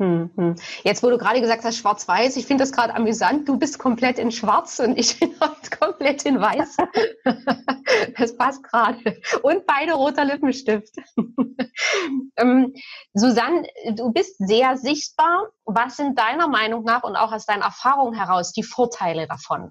Hm, 0.00 0.30
hm. 0.34 0.54
Jetzt, 0.82 1.02
wo 1.02 1.10
du 1.10 1.18
gerade 1.18 1.42
gesagt 1.42 1.62
hast, 1.62 1.76
schwarz-weiß, 1.76 2.38
ich 2.38 2.46
finde 2.46 2.62
das 2.62 2.72
gerade 2.72 2.94
amüsant. 2.94 3.46
Du 3.46 3.58
bist 3.58 3.78
komplett 3.78 4.18
in 4.18 4.32
schwarz 4.32 4.78
und 4.78 4.98
ich 4.98 5.20
bin 5.20 5.38
halt 5.38 5.70
komplett 5.78 6.24
in 6.24 6.40
weiß. 6.40 6.78
das 8.16 8.34
passt 8.34 8.62
gerade. 8.62 9.20
Und 9.42 9.66
beide 9.66 9.92
roter 9.92 10.24
Lippenstift. 10.24 10.94
ähm, 12.38 12.72
Susanne, 13.12 13.66
du 13.94 14.10
bist 14.10 14.36
sehr 14.38 14.78
sichtbar. 14.78 15.50
Was 15.66 15.98
sind 15.98 16.18
deiner 16.18 16.48
Meinung 16.48 16.84
nach 16.84 17.02
und 17.02 17.14
auch 17.16 17.32
aus 17.32 17.44
deiner 17.44 17.66
Erfahrung 17.66 18.14
heraus 18.14 18.52
die 18.52 18.62
Vorteile 18.62 19.26
davon? 19.26 19.70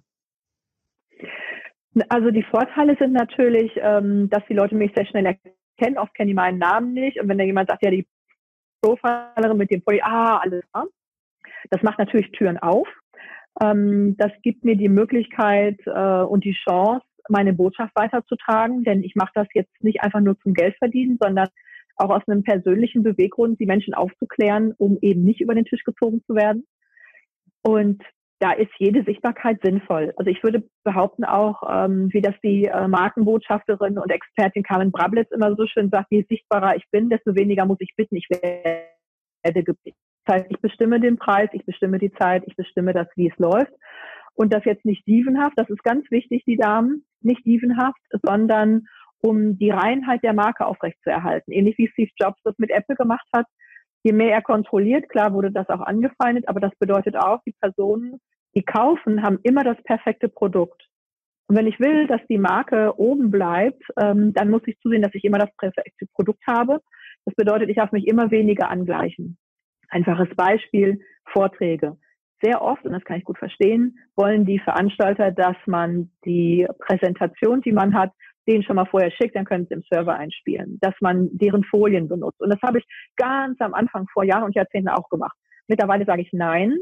Also 2.09 2.29
die 2.29 2.43
Vorteile 2.43 2.95
sind 2.99 3.13
natürlich, 3.13 3.71
ähm, 3.77 4.29
dass 4.29 4.43
die 4.47 4.53
Leute 4.53 4.75
mich 4.75 4.91
sehr 4.95 5.07
schnell 5.07 5.25
erkennen. 5.25 5.97
Oft 5.97 6.13
kennen 6.13 6.27
die 6.27 6.35
meinen 6.35 6.59
Namen 6.59 6.93
nicht. 6.93 7.19
Und 7.19 7.29
wenn 7.29 7.39
da 7.39 7.43
jemand 7.43 7.69
sagt, 7.69 7.81
ja, 7.81 7.89
die 7.89 8.07
Profilerin 8.81 9.57
mit 9.57 9.71
dem 9.71 9.81
Pulli, 9.81 10.01
ah, 10.01 10.37
alles 10.37 10.63
klar. 10.71 10.87
Das 11.69 11.81
macht 11.83 11.99
natürlich 11.99 12.31
Türen 12.31 12.57
auf. 12.57 12.87
Ähm, 13.61 14.15
das 14.17 14.31
gibt 14.41 14.63
mir 14.63 14.75
die 14.75 14.89
Möglichkeit 14.89 15.79
äh, 15.85 16.21
und 16.21 16.43
die 16.45 16.55
Chance, 16.63 17.05
meine 17.27 17.53
Botschaft 17.53 17.95
weiterzutragen, 17.95 18.83
denn 18.83 19.03
ich 19.03 19.15
mache 19.15 19.31
das 19.35 19.47
jetzt 19.53 19.83
nicht 19.83 20.01
einfach 20.01 20.19
nur 20.19 20.39
zum 20.39 20.53
Geld 20.53 20.75
verdienen, 20.77 21.17
sondern 21.21 21.47
auch 21.95 22.09
aus 22.09 22.23
einem 22.27 22.43
persönlichen 22.43 23.03
Beweggrund, 23.03 23.59
die 23.59 23.65
Menschen 23.65 23.93
aufzuklären, 23.93 24.73
um 24.77 24.97
eben 25.01 25.23
nicht 25.23 25.41
über 25.41 25.53
den 25.53 25.65
Tisch 25.65 25.83
gezogen 25.83 26.23
zu 26.25 26.35
werden. 26.35 26.65
Und 27.61 28.01
da 28.39 28.53
ist 28.53 28.71
jede 28.77 29.03
Sichtbarkeit 29.03 29.59
sinnvoll. 29.61 30.13
Also 30.15 30.31
ich 30.31 30.41
würde 30.43 30.63
behaupten 30.83 31.25
auch, 31.25 31.61
ähm, 31.69 32.09
wie 32.13 32.21
das 32.21 32.35
die 32.41 32.65
äh, 32.65 32.87
Markenbotschafterin 32.87 33.97
und 33.97 34.09
Expertin 34.09 34.63
Carmen 34.63 34.91
Brablitz 34.91 35.29
immer 35.31 35.55
so 35.55 35.67
schön 35.67 35.89
sagt, 35.89 36.07
je 36.09 36.25
sichtbarer 36.29 36.75
ich 36.75 36.85
bin, 36.91 37.09
desto 37.09 37.35
weniger 37.35 37.65
muss 37.65 37.81
ich 37.81 37.93
bitten, 37.97 38.15
ich 38.15 38.27
werde 38.29 39.63
gebeten. 39.63 39.97
Das 40.25 40.35
heißt, 40.35 40.47
ich 40.49 40.59
bestimme 40.59 40.99
den 40.99 41.17
Preis, 41.17 41.49
ich 41.53 41.65
bestimme 41.65 41.97
die 41.97 42.13
Zeit, 42.13 42.43
ich 42.45 42.55
bestimme 42.55 42.93
das, 42.93 43.07
wie 43.15 43.29
es 43.29 43.37
läuft. 43.39 43.73
Und 44.35 44.53
das 44.53 44.63
jetzt 44.63 44.85
nicht 44.85 45.05
dievenhaft, 45.05 45.57
das 45.57 45.69
ist 45.69 45.83
ganz 45.83 46.09
wichtig, 46.11 46.43
die 46.45 46.55
Damen. 46.55 47.03
nicht 47.21 47.45
dievenhaft, 47.45 47.99
sondern 48.23 48.87
um 49.21 49.57
die 49.57 49.71
Reinheit 49.71 50.23
der 50.23 50.33
Marke 50.33 50.65
aufrechtzuerhalten. 50.65 51.51
Ähnlich 51.51 51.77
wie 51.77 51.89
Steve 51.89 52.11
Jobs 52.15 52.39
das 52.45 52.57
mit 52.57 52.71
Apple 52.71 52.95
gemacht 52.95 53.27
hat. 53.35 53.45
Je 54.03 54.13
mehr 54.13 54.33
er 54.33 54.41
kontrolliert, 54.41 55.09
klar 55.09 55.33
wurde 55.33 55.51
das 55.51 55.69
auch 55.69 55.81
angefeindet, 55.81 56.47
aber 56.47 56.59
das 56.59 56.71
bedeutet 56.79 57.17
auch, 57.17 57.41
die 57.45 57.55
Personen, 57.59 58.19
die 58.55 58.63
kaufen, 58.63 59.23
haben 59.23 59.39
immer 59.43 59.63
das 59.63 59.81
perfekte 59.83 60.29
Produkt. 60.29 60.87
Und 61.47 61.57
wenn 61.57 61.67
ich 61.67 61.79
will, 61.79 62.07
dass 62.07 62.21
die 62.29 62.37
Marke 62.37 62.93
oben 62.97 63.31
bleibt, 63.31 63.83
ähm, 63.99 64.33
dann 64.33 64.49
muss 64.49 64.61
ich 64.67 64.79
zusehen, 64.79 65.01
dass 65.01 65.15
ich 65.15 65.23
immer 65.23 65.39
das 65.39 65.49
perfekte 65.57 66.05
Produkt 66.13 66.43
habe. 66.47 66.79
Das 67.25 67.35
bedeutet, 67.35 67.69
ich 67.69 67.75
darf 67.75 67.91
mich 67.91 68.07
immer 68.07 68.31
weniger 68.31 68.69
angleichen. 68.69 69.37
Einfaches 69.89 70.29
Beispiel, 70.35 71.01
Vorträge. 71.25 71.97
Sehr 72.41 72.61
oft, 72.61 72.85
und 72.85 72.93
das 72.93 73.03
kann 73.03 73.17
ich 73.17 73.25
gut 73.25 73.37
verstehen, 73.37 73.97
wollen 74.15 74.45
die 74.45 74.59
Veranstalter, 74.59 75.31
dass 75.31 75.57
man 75.65 76.11
die 76.23 76.67
Präsentation, 76.79 77.61
die 77.61 77.73
man 77.73 77.95
hat, 77.95 78.11
denen 78.49 78.63
schon 78.63 78.75
mal 78.75 78.85
vorher 78.85 79.11
schickt, 79.11 79.35
dann 79.35 79.45
können 79.45 79.67
sie 79.67 79.75
im 79.75 79.83
Server 79.91 80.15
einspielen, 80.15 80.79
dass 80.81 80.95
man 81.01 81.29
deren 81.31 81.63
Folien 81.63 82.07
benutzt. 82.07 82.41
Und 82.41 82.49
das 82.49 82.61
habe 82.61 82.79
ich 82.79 82.85
ganz 83.15 83.61
am 83.61 83.73
Anfang 83.73 84.07
vor 84.11 84.23
Jahren 84.23 84.43
und 84.43 84.55
Jahrzehnten 84.55 84.89
auch 84.89 85.07
gemacht. 85.09 85.37
Mittlerweile 85.67 86.05
sage 86.05 86.23
ich 86.23 86.33
nein, 86.33 86.75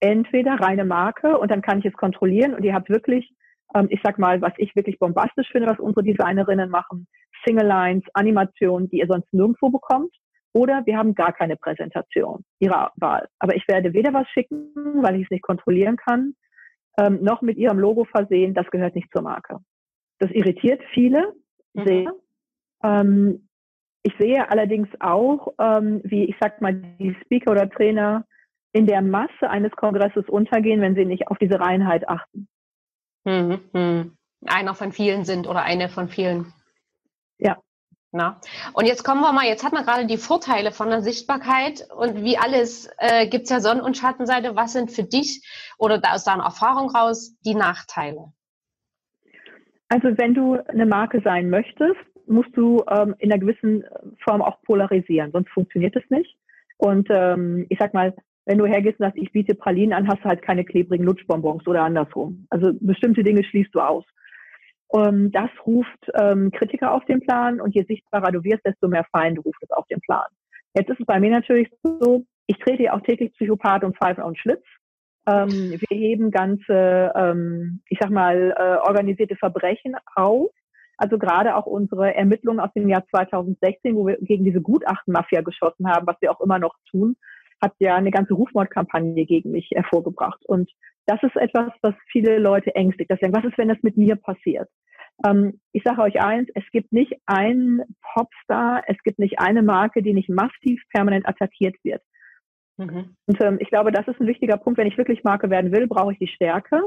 entweder 0.00 0.54
reine 0.60 0.84
Marke 0.84 1.38
und 1.38 1.50
dann 1.50 1.62
kann 1.62 1.78
ich 1.78 1.86
es 1.86 1.94
kontrollieren 1.94 2.54
und 2.54 2.64
ihr 2.64 2.74
habt 2.74 2.90
wirklich, 2.90 3.30
ähm, 3.74 3.86
ich 3.90 4.00
sag 4.02 4.18
mal, 4.18 4.40
was 4.42 4.52
ich 4.58 4.76
wirklich 4.76 4.98
bombastisch 4.98 5.50
finde, 5.50 5.68
was 5.68 5.80
unsere 5.80 6.04
Designerinnen 6.04 6.70
machen, 6.70 7.06
Single 7.44 7.66
Lines, 7.66 8.04
Animationen, 8.14 8.88
die 8.90 8.98
ihr 8.98 9.06
sonst 9.06 9.32
nirgendwo 9.32 9.70
bekommt. 9.70 10.14
Oder 10.54 10.82
wir 10.86 10.96
haben 10.96 11.14
gar 11.14 11.32
keine 11.32 11.56
Präsentation 11.56 12.42
ihrer 12.58 12.90
Wahl. 12.96 13.28
Aber 13.38 13.54
ich 13.54 13.66
werde 13.68 13.92
weder 13.92 14.12
was 14.12 14.28
schicken, 14.30 14.72
weil 15.02 15.16
ich 15.16 15.24
es 15.24 15.30
nicht 15.30 15.42
kontrollieren 15.42 15.96
kann, 15.96 16.34
ähm, 16.98 17.22
noch 17.22 17.42
mit 17.42 17.58
ihrem 17.58 17.78
Logo 17.78 18.04
versehen. 18.04 18.54
Das 18.54 18.68
gehört 18.70 18.94
nicht 18.94 19.08
zur 19.12 19.22
Marke. 19.22 19.58
Das 20.18 20.30
irritiert 20.30 20.82
viele 20.92 21.34
mhm. 21.74 21.86
sehr. 21.86 22.12
Ähm, 22.82 23.48
ich 24.02 24.14
sehe 24.18 24.48
allerdings 24.50 24.88
auch, 25.00 25.52
ähm, 25.58 26.00
wie 26.04 26.24
ich 26.24 26.36
sag 26.40 26.60
mal, 26.60 26.72
die 26.72 27.16
Speaker 27.24 27.50
oder 27.50 27.68
Trainer 27.68 28.24
in 28.72 28.86
der 28.86 29.02
Masse 29.02 29.48
eines 29.48 29.72
Kongresses 29.72 30.28
untergehen, 30.28 30.80
wenn 30.80 30.94
sie 30.94 31.04
nicht 31.04 31.28
auf 31.28 31.38
diese 31.38 31.58
Reinheit 31.58 32.08
achten. 32.08 32.48
Mhm. 33.24 33.60
Mhm. 33.72 34.16
Einer 34.46 34.74
von 34.74 34.92
vielen 34.92 35.24
sind 35.24 35.46
oder 35.48 35.62
eine 35.62 35.88
von 35.88 36.08
vielen. 36.08 36.52
Ja. 37.38 37.58
Na? 38.10 38.40
Und 38.72 38.86
jetzt 38.86 39.04
kommen 39.04 39.20
wir 39.20 39.32
mal, 39.32 39.44
jetzt 39.44 39.64
hat 39.64 39.74
man 39.74 39.84
gerade 39.84 40.06
die 40.06 40.16
Vorteile 40.16 40.72
von 40.72 40.88
der 40.88 41.02
Sichtbarkeit 41.02 41.86
und 41.94 42.22
wie 42.22 42.38
alles 42.38 42.88
äh, 42.96 43.26
gibt 43.26 43.44
es 43.44 43.50
ja 43.50 43.60
Sonnen- 43.60 43.82
und 43.82 43.98
Schattenseite. 43.98 44.56
Was 44.56 44.72
sind 44.72 44.90
für 44.90 45.04
dich 45.04 45.46
oder 45.76 45.98
da 45.98 46.14
aus 46.14 46.24
deiner 46.24 46.44
Erfahrung 46.44 46.88
raus 46.90 47.34
die 47.44 47.54
Nachteile? 47.54 48.32
Also 49.88 50.08
wenn 50.18 50.34
du 50.34 50.54
eine 50.68 50.86
Marke 50.86 51.20
sein 51.24 51.50
möchtest, 51.50 51.96
musst 52.26 52.54
du 52.56 52.84
ähm, 52.90 53.14
in 53.18 53.32
einer 53.32 53.40
gewissen 53.40 53.84
Form 54.22 54.42
auch 54.42 54.60
polarisieren, 54.62 55.32
sonst 55.32 55.50
funktioniert 55.50 55.96
es 55.96 56.08
nicht. 56.10 56.36
Und 56.76 57.08
ähm, 57.10 57.66
ich 57.68 57.78
sag 57.78 57.94
mal, 57.94 58.14
wenn 58.44 58.58
du 58.58 58.66
hergehst 58.66 58.98
und 59.00 59.06
sagst, 59.06 59.18
ich 59.20 59.32
biete 59.32 59.54
Pralinen 59.54 59.92
an, 59.92 60.08
hast 60.08 60.24
du 60.24 60.28
halt 60.28 60.42
keine 60.42 60.64
klebrigen 60.64 61.04
Lutschbonbons 61.04 61.66
oder 61.66 61.82
andersrum. 61.82 62.46
Also 62.50 62.72
bestimmte 62.80 63.22
Dinge 63.22 63.44
schließt 63.44 63.74
du 63.74 63.80
aus. 63.80 64.04
Und 64.88 65.32
das 65.32 65.50
ruft 65.66 66.10
ähm, 66.18 66.50
Kritiker 66.50 66.92
auf 66.92 67.04
den 67.04 67.20
Plan 67.20 67.60
und 67.60 67.74
je 67.74 67.84
sichtbarer 67.84 68.32
du 68.32 68.42
wirst, 68.42 68.64
desto 68.64 68.88
mehr 68.88 69.04
Feinde 69.12 69.42
ruft 69.42 69.62
es 69.62 69.70
auf 69.70 69.86
den 69.88 70.00
Plan. 70.00 70.26
Jetzt 70.74 70.88
ist 70.88 71.00
es 71.00 71.06
bei 71.06 71.20
mir 71.20 71.30
natürlich 71.30 71.68
so, 71.82 72.24
ich 72.46 72.58
trete 72.58 72.84
ja 72.84 72.94
auch 72.94 73.02
täglich 73.02 73.32
Psychopath 73.34 73.84
und 73.84 73.96
Pfeifen 73.98 74.24
und 74.24 74.38
Schlitz. 74.38 74.64
Ähm, 75.28 75.78
wir 75.78 75.98
heben 75.98 76.30
ganze, 76.30 77.12
ähm, 77.14 77.80
ich 77.88 77.98
sag 78.00 78.10
mal, 78.10 78.54
äh, 78.56 78.88
organisierte 78.88 79.36
Verbrechen 79.36 79.94
auf. 80.14 80.50
Also 80.96 81.18
gerade 81.18 81.54
auch 81.54 81.66
unsere 81.66 82.14
Ermittlungen 82.14 82.60
aus 82.60 82.72
dem 82.74 82.88
Jahr 82.88 83.06
2016, 83.10 83.94
wo 83.94 84.06
wir 84.06 84.16
gegen 84.20 84.44
diese 84.44 84.60
Gutachtenmafia 84.60 85.42
geschossen 85.42 85.88
haben, 85.88 86.06
was 86.06 86.16
wir 86.20 86.32
auch 86.32 86.40
immer 86.40 86.58
noch 86.58 86.74
tun, 86.90 87.16
hat 87.62 87.74
ja 87.78 87.96
eine 87.96 88.10
ganze 88.10 88.34
Rufmordkampagne 88.34 89.26
gegen 89.26 89.50
mich 89.52 89.68
hervorgebracht. 89.72 90.44
Und 90.46 90.70
das 91.06 91.22
ist 91.22 91.36
etwas, 91.36 91.72
was 91.82 91.94
viele 92.10 92.38
Leute 92.38 92.74
ängstigt. 92.74 93.10
Deswegen, 93.10 93.34
was 93.34 93.44
ist, 93.44 93.58
wenn 93.58 93.68
das 93.68 93.82
mit 93.82 93.96
mir 93.96 94.16
passiert? 94.16 94.68
Ähm, 95.26 95.60
ich 95.72 95.82
sage 95.84 96.02
euch 96.02 96.20
eins, 96.20 96.48
es 96.54 96.64
gibt 96.72 96.92
nicht 96.92 97.14
einen 97.26 97.82
Popstar, 98.14 98.82
es 98.86 98.96
gibt 99.04 99.18
nicht 99.18 99.40
eine 99.40 99.62
Marke, 99.62 100.02
die 100.02 100.14
nicht 100.14 100.28
massiv 100.28 100.82
permanent 100.92 101.28
attackiert 101.28 101.76
wird. 101.82 102.02
Mhm. 102.78 103.16
Und 103.26 103.42
ähm, 103.42 103.58
ich 103.60 103.68
glaube, 103.68 103.92
das 103.92 104.06
ist 104.08 104.20
ein 104.20 104.26
wichtiger 104.26 104.56
Punkt. 104.56 104.78
Wenn 104.78 104.86
ich 104.86 104.96
wirklich 104.96 105.24
Marke 105.24 105.50
werden 105.50 105.72
will, 105.72 105.86
brauche 105.86 106.12
ich 106.12 106.18
die 106.18 106.28
Stärke 106.28 106.82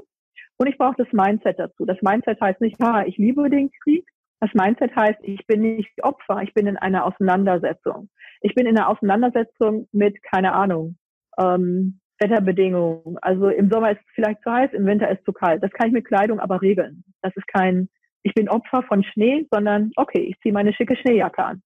und 0.57 0.67
ich 0.67 0.77
brauche 0.77 0.95
das 0.97 1.11
Mindset 1.11 1.59
dazu. 1.59 1.85
Das 1.85 2.01
Mindset 2.01 2.39
heißt 2.41 2.61
nicht, 2.61 2.77
ha, 2.81 3.03
ich 3.05 3.17
liebe 3.17 3.49
den 3.49 3.71
Krieg. 3.83 4.07
Das 4.39 4.53
Mindset 4.53 4.95
heißt, 4.95 5.19
ich 5.21 5.45
bin 5.45 5.61
nicht 5.61 5.91
Opfer, 6.03 6.41
ich 6.41 6.53
bin 6.53 6.65
in 6.65 6.77
einer 6.77 7.05
Auseinandersetzung. 7.05 8.09
Ich 8.41 8.55
bin 8.55 8.65
in 8.65 8.77
einer 8.77 8.89
Auseinandersetzung 8.89 9.87
mit, 9.91 10.21
keine 10.23 10.53
Ahnung, 10.53 10.97
ähm, 11.39 11.99
Wetterbedingungen. 12.19 13.17
Also 13.21 13.49
im 13.49 13.69
Sommer 13.69 13.91
ist 13.91 13.99
es 13.99 14.13
vielleicht 14.15 14.41
zu 14.41 14.51
heiß, 14.51 14.73
im 14.73 14.85
Winter 14.85 15.09
ist 15.09 15.19
es 15.19 15.25
zu 15.25 15.33
kalt. 15.33 15.61
Das 15.63 15.71
kann 15.71 15.87
ich 15.87 15.93
mit 15.93 16.05
Kleidung 16.05 16.39
aber 16.39 16.61
regeln. 16.61 17.03
Das 17.21 17.35
ist 17.35 17.47
kein, 17.47 17.89
ich 18.23 18.33
bin 18.33 18.49
Opfer 18.49 18.83
von 18.83 19.03
Schnee, 19.03 19.47
sondern 19.51 19.91
okay, 19.95 20.21
ich 20.21 20.39
ziehe 20.39 20.53
meine 20.53 20.73
schicke 20.73 20.95
Schneejacke 20.95 21.43
an. 21.43 21.61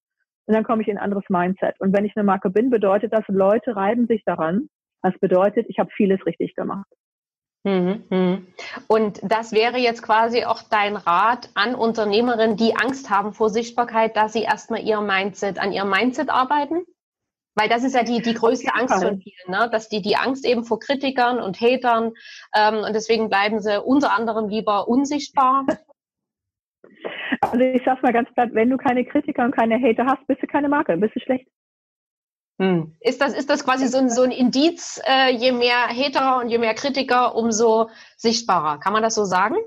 Und 0.48 0.54
dann 0.54 0.64
komme 0.64 0.82
ich 0.82 0.88
in 0.88 0.98
ein 0.98 1.04
anderes 1.04 1.26
Mindset. 1.30 1.80
Und 1.80 1.94
wenn 1.94 2.06
ich 2.06 2.16
eine 2.16 2.24
Marke 2.24 2.50
bin, 2.50 2.70
bedeutet 2.70 3.14
das, 3.14 3.24
Leute 3.28 3.76
reiben 3.76 4.08
sich 4.08 4.24
daran. 4.26 4.70
Das 5.02 5.18
bedeutet, 5.20 5.66
ich 5.70 5.80
habe 5.80 5.90
vieles 5.96 6.26
richtig 6.26 6.56
gemacht. 6.56 6.88
Mhm, 7.66 8.04
mhm. 8.12 8.48
Und 8.88 9.20
das 9.24 9.52
wäre 9.52 9.78
jetzt 9.78 10.04
quasi 10.04 10.46
auch 10.46 10.62
dein 10.70 10.96
Rat 10.96 11.50
an 11.56 11.74
Unternehmerinnen, 11.74 12.58
die 12.58 12.76
Angst 12.76 13.10
haben 13.10 13.34
vor 13.34 13.50
Sichtbarkeit, 13.50 14.16
dass 14.16 14.34
sie 14.34 14.44
erstmal 14.44 14.84
ihr 14.84 15.02
Mindset, 15.02 15.58
an 15.58 15.72
ihrem 15.72 15.90
Mindset 15.90 16.30
arbeiten? 16.30 16.86
Weil 17.56 17.70
das 17.70 17.84
ist 17.84 17.96
ja 17.96 18.04
die, 18.04 18.22
die 18.22 18.34
größte 18.34 18.74
Angst 18.76 19.02
von 19.02 19.20
vielen, 19.20 19.50
ne? 19.50 19.70
dass 19.72 19.90
die 19.90 20.02
die 20.02 20.18
Angst 20.18 20.46
eben 20.46 20.64
vor 20.64 20.80
Kritikern 20.80 21.40
und 21.40 21.60
Hatern 21.60 22.12
ähm, 22.54 22.84
und 22.84 22.94
deswegen 22.94 23.30
bleiben 23.30 23.62
sie 23.62 23.82
unter 23.82 24.12
anderem 24.12 24.50
lieber 24.50 24.88
unsichtbar. 24.88 25.66
Also 27.42 27.60
ich 27.60 27.82
sag's 27.86 28.02
mal 28.02 28.14
ganz 28.14 28.32
platt, 28.34 28.50
wenn 28.54 28.70
du 28.70 28.78
keine 28.78 29.06
Kritiker 29.06 29.44
und 29.46 29.56
keine 29.56 29.80
Hater 29.82 30.06
hast, 30.06 30.26
bist 30.28 30.42
du 30.42 30.48
keine 30.48 30.70
Marke, 30.70 30.98
bist 30.98 31.16
du 31.16 31.20
schlecht. 31.20 31.48
Hm. 32.60 32.96
Ist, 33.02 33.22
das, 33.22 33.38
ist 33.38 33.50
das 33.50 33.66
quasi 33.66 33.88
so 33.88 33.98
ein, 33.98 34.10
so 34.10 34.22
ein 34.22 34.32
Indiz, 34.32 35.02
äh, 35.06 35.32
je 35.32 35.52
mehr 35.52 35.88
Hater 35.90 36.40
und 36.40 36.50
je 36.50 36.58
mehr 36.58 36.74
Kritiker, 36.74 37.36
umso 37.36 37.90
sichtbarer? 38.16 38.80
Kann 38.80 38.94
man 38.94 39.04
das 39.04 39.16
so 39.16 39.26
sagen? 39.26 39.58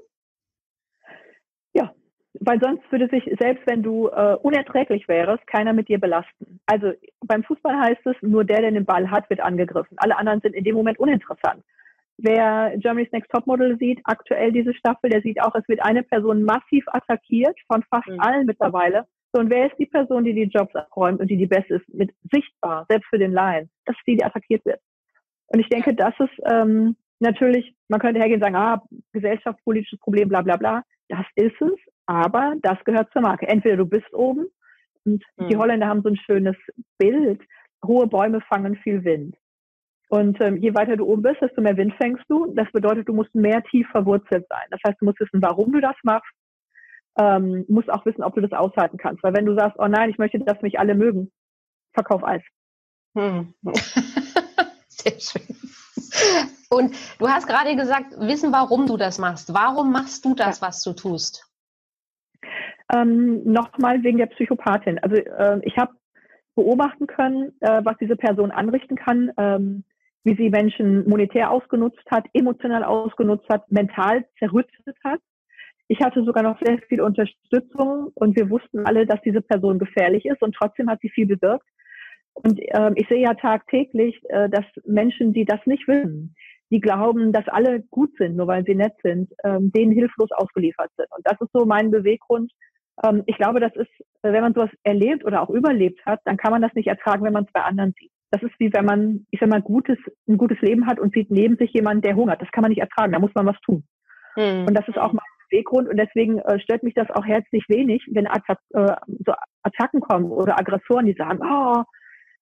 Ja, 1.75 1.93
weil 2.41 2.59
sonst 2.61 2.91
würde 2.91 3.09
sich, 3.09 3.25
selbst 3.39 3.67
wenn 3.67 3.83
du 3.83 4.09
äh, 4.09 4.37
unerträglich 4.43 5.07
wärst, 5.07 5.47
keiner 5.47 5.75
mit 5.75 5.89
dir 5.89 6.01
belasten. 6.01 6.61
Also 6.65 6.93
beim 7.21 7.45
Fußball 7.45 7.79
heißt 7.79 8.07
es, 8.07 8.17
nur 8.23 8.45
der, 8.45 8.63
der 8.63 8.71
den 8.71 8.87
Ball 8.87 9.11
hat, 9.11 9.29
wird 9.29 9.41
angegriffen. 9.41 9.99
Alle 9.99 10.17
anderen 10.17 10.41
sind 10.41 10.55
in 10.55 10.65
dem 10.65 10.75
Moment 10.75 10.99
uninteressant. 10.99 11.63
Wer 12.19 12.75
Germany's 12.79 13.13
Next 13.13 13.31
Topmodel 13.31 13.79
sieht, 13.79 14.01
aktuell 14.05 14.51
diese 14.51 14.75
Staffel, 14.75 15.09
der 15.09 15.23
sieht 15.23 15.41
auch, 15.41 15.55
es 15.55 15.67
wird 15.69 15.83
eine 15.85 16.03
Person 16.03 16.43
massiv 16.43 16.85
attackiert 16.89 17.57
von 17.71 17.85
fast 17.85 18.09
mhm. 18.09 18.21
allen 18.21 18.47
mittlerweile. 18.47 19.07
So, 19.33 19.41
und 19.41 19.51
wer 19.51 19.67
ist 19.67 19.79
die 19.79 19.87
Person, 19.87 20.25
die 20.25 20.35
die 20.35 20.45
Jobs 20.45 20.75
abräumt 20.75 21.21
und 21.21 21.31
die 21.31 21.37
die 21.37 21.47
beste 21.47 21.77
ist, 21.77 21.95
mit 21.95 22.11
sichtbar, 22.33 22.87
selbst 22.89 23.09
für 23.09 23.19
den 23.19 23.33
Laien? 23.33 23.71
Das 23.85 23.97
ist 23.97 24.07
die, 24.07 24.17
die 24.17 24.25
attackiert 24.25 24.65
wird. 24.65 24.81
Und 25.49 25.61
ich 25.61 25.69
denke, 25.69 25.95
das 25.95 26.15
ist 26.19 26.43
ähm, 26.51 26.97
natürlich, 27.21 27.75
man 27.89 28.01
könnte 28.01 28.21
hergehen 28.21 28.43
und 28.43 28.45
sagen, 28.45 28.57
ah, 28.57 28.83
gesellschaftspolitisches 29.13 30.01
Problem, 30.01 30.29
bla 30.29 30.43
bla 30.43 30.57
bla. 30.57 30.83
Das 31.09 31.25
ist 31.37 31.61
es, 31.61 31.79
aber 32.07 32.55
das 32.63 32.83
gehört 32.85 33.13
zur 33.13 33.23
Marke. 33.23 33.47
Entweder 33.47 33.77
du 33.77 33.87
bist 33.87 34.13
oben 34.13 34.47
und 35.05 35.23
mhm. 35.37 35.49
die 35.49 35.57
Holländer 35.57 35.87
haben 35.87 36.03
so 36.03 36.09
ein 36.09 36.17
schönes 36.17 36.57
Bild, 36.99 37.41
hohe 37.87 38.07
Bäume 38.09 38.41
fangen 38.41 38.77
viel 38.77 39.05
Wind. 39.05 39.37
Und 40.09 40.41
ähm, 40.41 40.57
je 40.57 40.75
weiter 40.75 40.97
du 40.97 41.07
oben 41.07 41.23
bist, 41.23 41.41
desto 41.43 41.61
mehr 41.61 41.77
Wind 41.77 41.95
fängst 42.01 42.25
du. 42.29 42.53
Das 42.55 42.71
bedeutet, 42.73 43.09
du 43.09 43.13
musst 43.13 43.35
mehr 43.35 43.63
tief 43.65 43.87
verwurzelt 43.91 44.47
sein. 44.49 44.67
Das 44.71 44.81
heißt, 44.87 45.01
du 45.01 45.05
musst 45.05 45.21
wissen, 45.21 45.43
warum 45.43 45.73
du 45.73 45.81
das 45.81 45.97
machst. 46.03 46.33
Ähm, 47.19 47.67
musst 47.69 47.91
auch 47.91 48.07
wissen, 48.07 48.23
ob 48.23 48.35
du 48.35 48.41
das 48.41 48.53
aushalten 48.53 48.97
kannst. 48.97 49.23
Weil 49.23 49.35
wenn 49.35 49.45
du 49.45 49.55
sagst, 49.55 49.79
oh 49.79 49.87
nein, 49.87 50.09
ich 50.09 50.19
möchte, 50.19 50.39
dass 50.39 50.63
mich 50.63 50.79
alle 50.79 50.95
mögen, 50.95 51.31
verkauf 51.93 52.25
Eis. 52.25 52.43
Hm. 53.17 53.53
Sehr 54.89 55.21
schön. 55.21 55.57
Und 56.71 56.95
du 57.19 57.29
hast 57.29 57.47
gerade 57.47 57.77
gesagt, 57.77 58.13
wissen, 58.19 58.53
warum 58.53 58.87
du 58.87 58.97
das 58.97 59.19
machst. 59.19 59.53
Warum 59.53 59.93
machst 59.93 60.25
du 60.25 60.35
das, 60.35 60.63
was 60.63 60.83
du 60.83 60.93
tust? 60.93 61.47
Ähm, 62.93 63.45
Nochmal 63.45 64.03
wegen 64.03 64.19
der 64.19 64.27
Psychopathin. 64.27 64.99
Also 65.01 65.17
äh, 65.17 65.61
ich 65.65 65.77
habe 65.77 65.93
beobachten 66.55 67.07
können, 67.07 67.53
äh, 67.61 67.85
was 67.85 67.97
diese 67.99 68.17
Person 68.17 68.51
anrichten 68.51 68.97
kann, 68.97 69.33
ähm, 69.37 69.85
wie 70.25 70.37
sie 70.37 70.51
Menschen 70.51 71.09
monetär 71.09 71.51
ausgenutzt 71.51 72.05
hat, 72.11 72.27
emotional 72.33 72.85
ausgenutzt 72.85 73.49
hat, 73.49 73.71
mental 73.71 74.25
zerrüttet 74.39 74.97
hat. 75.05 75.21
Ich 75.89 76.01
hatte 76.01 76.23
sogar 76.23 76.43
noch 76.43 76.59
sehr 76.63 76.79
viel 76.89 77.01
Unterstützung 77.01 78.11
und 78.15 78.37
wir 78.37 78.51
wussten 78.51 78.85
alle, 78.85 79.07
dass 79.07 79.21
diese 79.23 79.41
Person 79.41 79.79
gefährlich 79.79 80.27
ist 80.27 80.43
und 80.43 80.55
trotzdem 80.55 80.91
hat 80.91 81.01
sie 81.01 81.09
viel 81.09 81.27
bewirkt. 81.27 81.67
Und 82.35 82.61
ähm, 82.75 82.93
ich 82.97 83.09
sehe 83.09 83.23
ja 83.23 83.35
tagtäglich, 83.35 84.21
äh, 84.29 84.49
dass 84.49 84.65
Menschen, 84.85 85.33
die 85.33 85.45
das 85.45 85.61
nicht 85.65 85.89
wissen, 85.89 86.37
die 86.71 86.81
glauben, 86.81 87.33
dass 87.33 87.49
alle 87.49 87.81
gut 87.91 88.11
sind, 88.19 88.37
nur 88.37 88.47
weil 88.47 88.65
sie 88.65 88.75
nett 88.75 88.93
sind, 89.03 89.33
ähm, 89.45 89.73
denen 89.73 89.93
hilflos 89.93 90.31
ausgeliefert 90.33 90.91
sind. 90.97 91.09
Und 91.17 91.27
das 91.27 91.41
ist 91.41 91.51
so 91.53 91.65
mein 91.65 91.91
Beweggrund. 91.91 92.53
Ähm, 93.03 93.23
ich 93.27 93.37
glaube, 93.37 93.61
das 93.61 93.75
ist, 93.75 93.91
wenn 94.23 94.43
man 94.43 94.55
sowas 94.55 94.71
erlebt 94.83 95.25
oder 95.25 95.43
auch 95.43 95.51
überlebt 95.51 96.05
hat, 96.05 96.21
dann 96.25 96.37
kann 96.37 96.53
man 96.53 96.63
das 96.63 96.75
nicht 96.75 96.89
ertragen, 96.89 97.25
wenn 97.25 97.33
man 97.33 97.45
es 97.45 97.53
bei 97.53 97.63
anderen 97.63 97.95
sieht. 97.99 98.13
Das 98.31 98.43
ist 98.43 98.53
wie 98.59 98.73
wenn 98.73 98.85
man, 98.85 99.27
ich 99.31 99.41
sag 99.41 99.49
mal, 99.49 99.63
gutes, 99.63 99.99
ein 100.29 100.37
gutes 100.37 100.61
Leben 100.61 100.87
hat 100.87 101.01
und 101.01 101.15
sieht 101.15 101.31
neben 101.31 101.57
sich 101.57 101.73
jemanden, 101.73 102.03
der 102.03 102.17
hungert. 102.17 102.43
Das 102.43 102.51
kann 102.51 102.63
man 102.63 102.71
nicht 102.71 102.81
ertragen. 102.81 103.13
Da 103.13 103.19
muss 103.19 103.35
man 103.35 103.47
was 103.47 103.61
tun. 103.65 103.85
Mhm. 104.37 104.67
Und 104.67 104.75
das 104.75 104.87
ist 104.87 104.99
auch 104.99 105.13
mein 105.13 105.25
Beweggrund. 105.51 105.89
Und 105.89 105.97
deswegen 105.97 106.39
äh, 106.41 106.61
stört 106.61 106.83
mich 106.83 106.95
das 106.95 107.11
auch 107.11 107.25
herzlich 107.25 107.65
wenig, 107.69 108.05
wenn 108.13 108.27
Attac 108.27 108.59
äh, 108.75 108.97
so 109.25 109.33
Attacken 109.63 110.01
kommen 110.01 110.31
oder 110.31 110.59
Aggressoren, 110.59 111.07
die 111.07 111.15
sagen, 111.15 111.41
oh, 111.43 111.83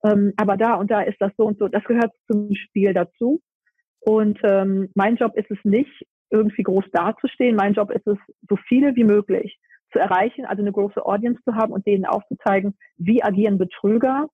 ähm, 0.04 0.32
aber 0.36 0.56
da 0.56 0.74
und 0.74 0.90
da 0.90 1.02
ist 1.02 1.20
das 1.20 1.32
so 1.36 1.44
und 1.46 1.58
so. 1.58 1.68
Das 1.68 1.84
gehört 1.84 2.12
zum 2.30 2.54
Spiel 2.54 2.92
dazu. 2.92 3.40
Und 4.00 4.38
ähm, 4.44 4.90
mein 4.94 5.16
Job 5.16 5.36
ist 5.36 5.50
es 5.50 5.58
nicht, 5.64 6.06
irgendwie 6.30 6.62
groß 6.62 6.84
dazustehen. 6.92 7.56
Mein 7.56 7.74
Job 7.74 7.90
ist 7.90 8.06
es, 8.06 8.18
so 8.48 8.56
viele 8.68 8.94
wie 8.96 9.04
möglich 9.04 9.58
zu 9.92 9.98
erreichen, 9.98 10.44
also 10.44 10.62
eine 10.62 10.72
große 10.72 11.04
Audience 11.04 11.40
zu 11.44 11.54
haben 11.54 11.72
und 11.72 11.86
denen 11.86 12.04
aufzuzeigen, 12.04 12.76
wie 12.96 13.22
agieren 13.22 13.58
Betrüger, 13.58 14.28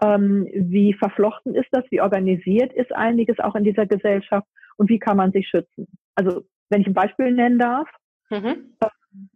ähm, 0.00 0.48
wie 0.54 0.94
verflochten 0.94 1.54
ist 1.54 1.68
das, 1.72 1.84
wie 1.90 2.00
organisiert 2.00 2.72
ist 2.72 2.94
einiges 2.94 3.38
auch 3.38 3.54
in 3.54 3.64
dieser 3.64 3.86
Gesellschaft 3.86 4.46
und 4.76 4.88
wie 4.88 4.98
kann 4.98 5.16
man 5.16 5.32
sich 5.32 5.48
schützen. 5.48 5.86
Also 6.14 6.42
wenn 6.70 6.80
ich 6.80 6.86
ein 6.86 6.94
Beispiel 6.94 7.32
nennen 7.32 7.58
darf, 7.58 7.88
mhm. 8.30 8.74
Ähm, 8.82 9.28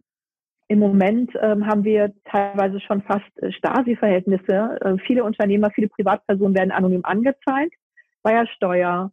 im 0.69 0.79
Moment 0.79 1.31
ähm, 1.41 1.65
haben 1.65 1.85
wir 1.85 2.13
teilweise 2.25 2.81
schon 2.81 3.01
fast 3.03 3.25
äh, 3.41 3.51
Stasi-Verhältnisse. 3.53 4.77
Äh, 4.81 4.97
viele 5.05 5.23
Unternehmer, 5.23 5.71
viele 5.71 5.87
Privatpersonen 5.87 6.55
werden 6.55 6.71
anonym 6.71 7.05
angezeigt 7.05 7.75
bei 8.21 8.33
der 8.33 8.47
Steuer, 8.47 9.11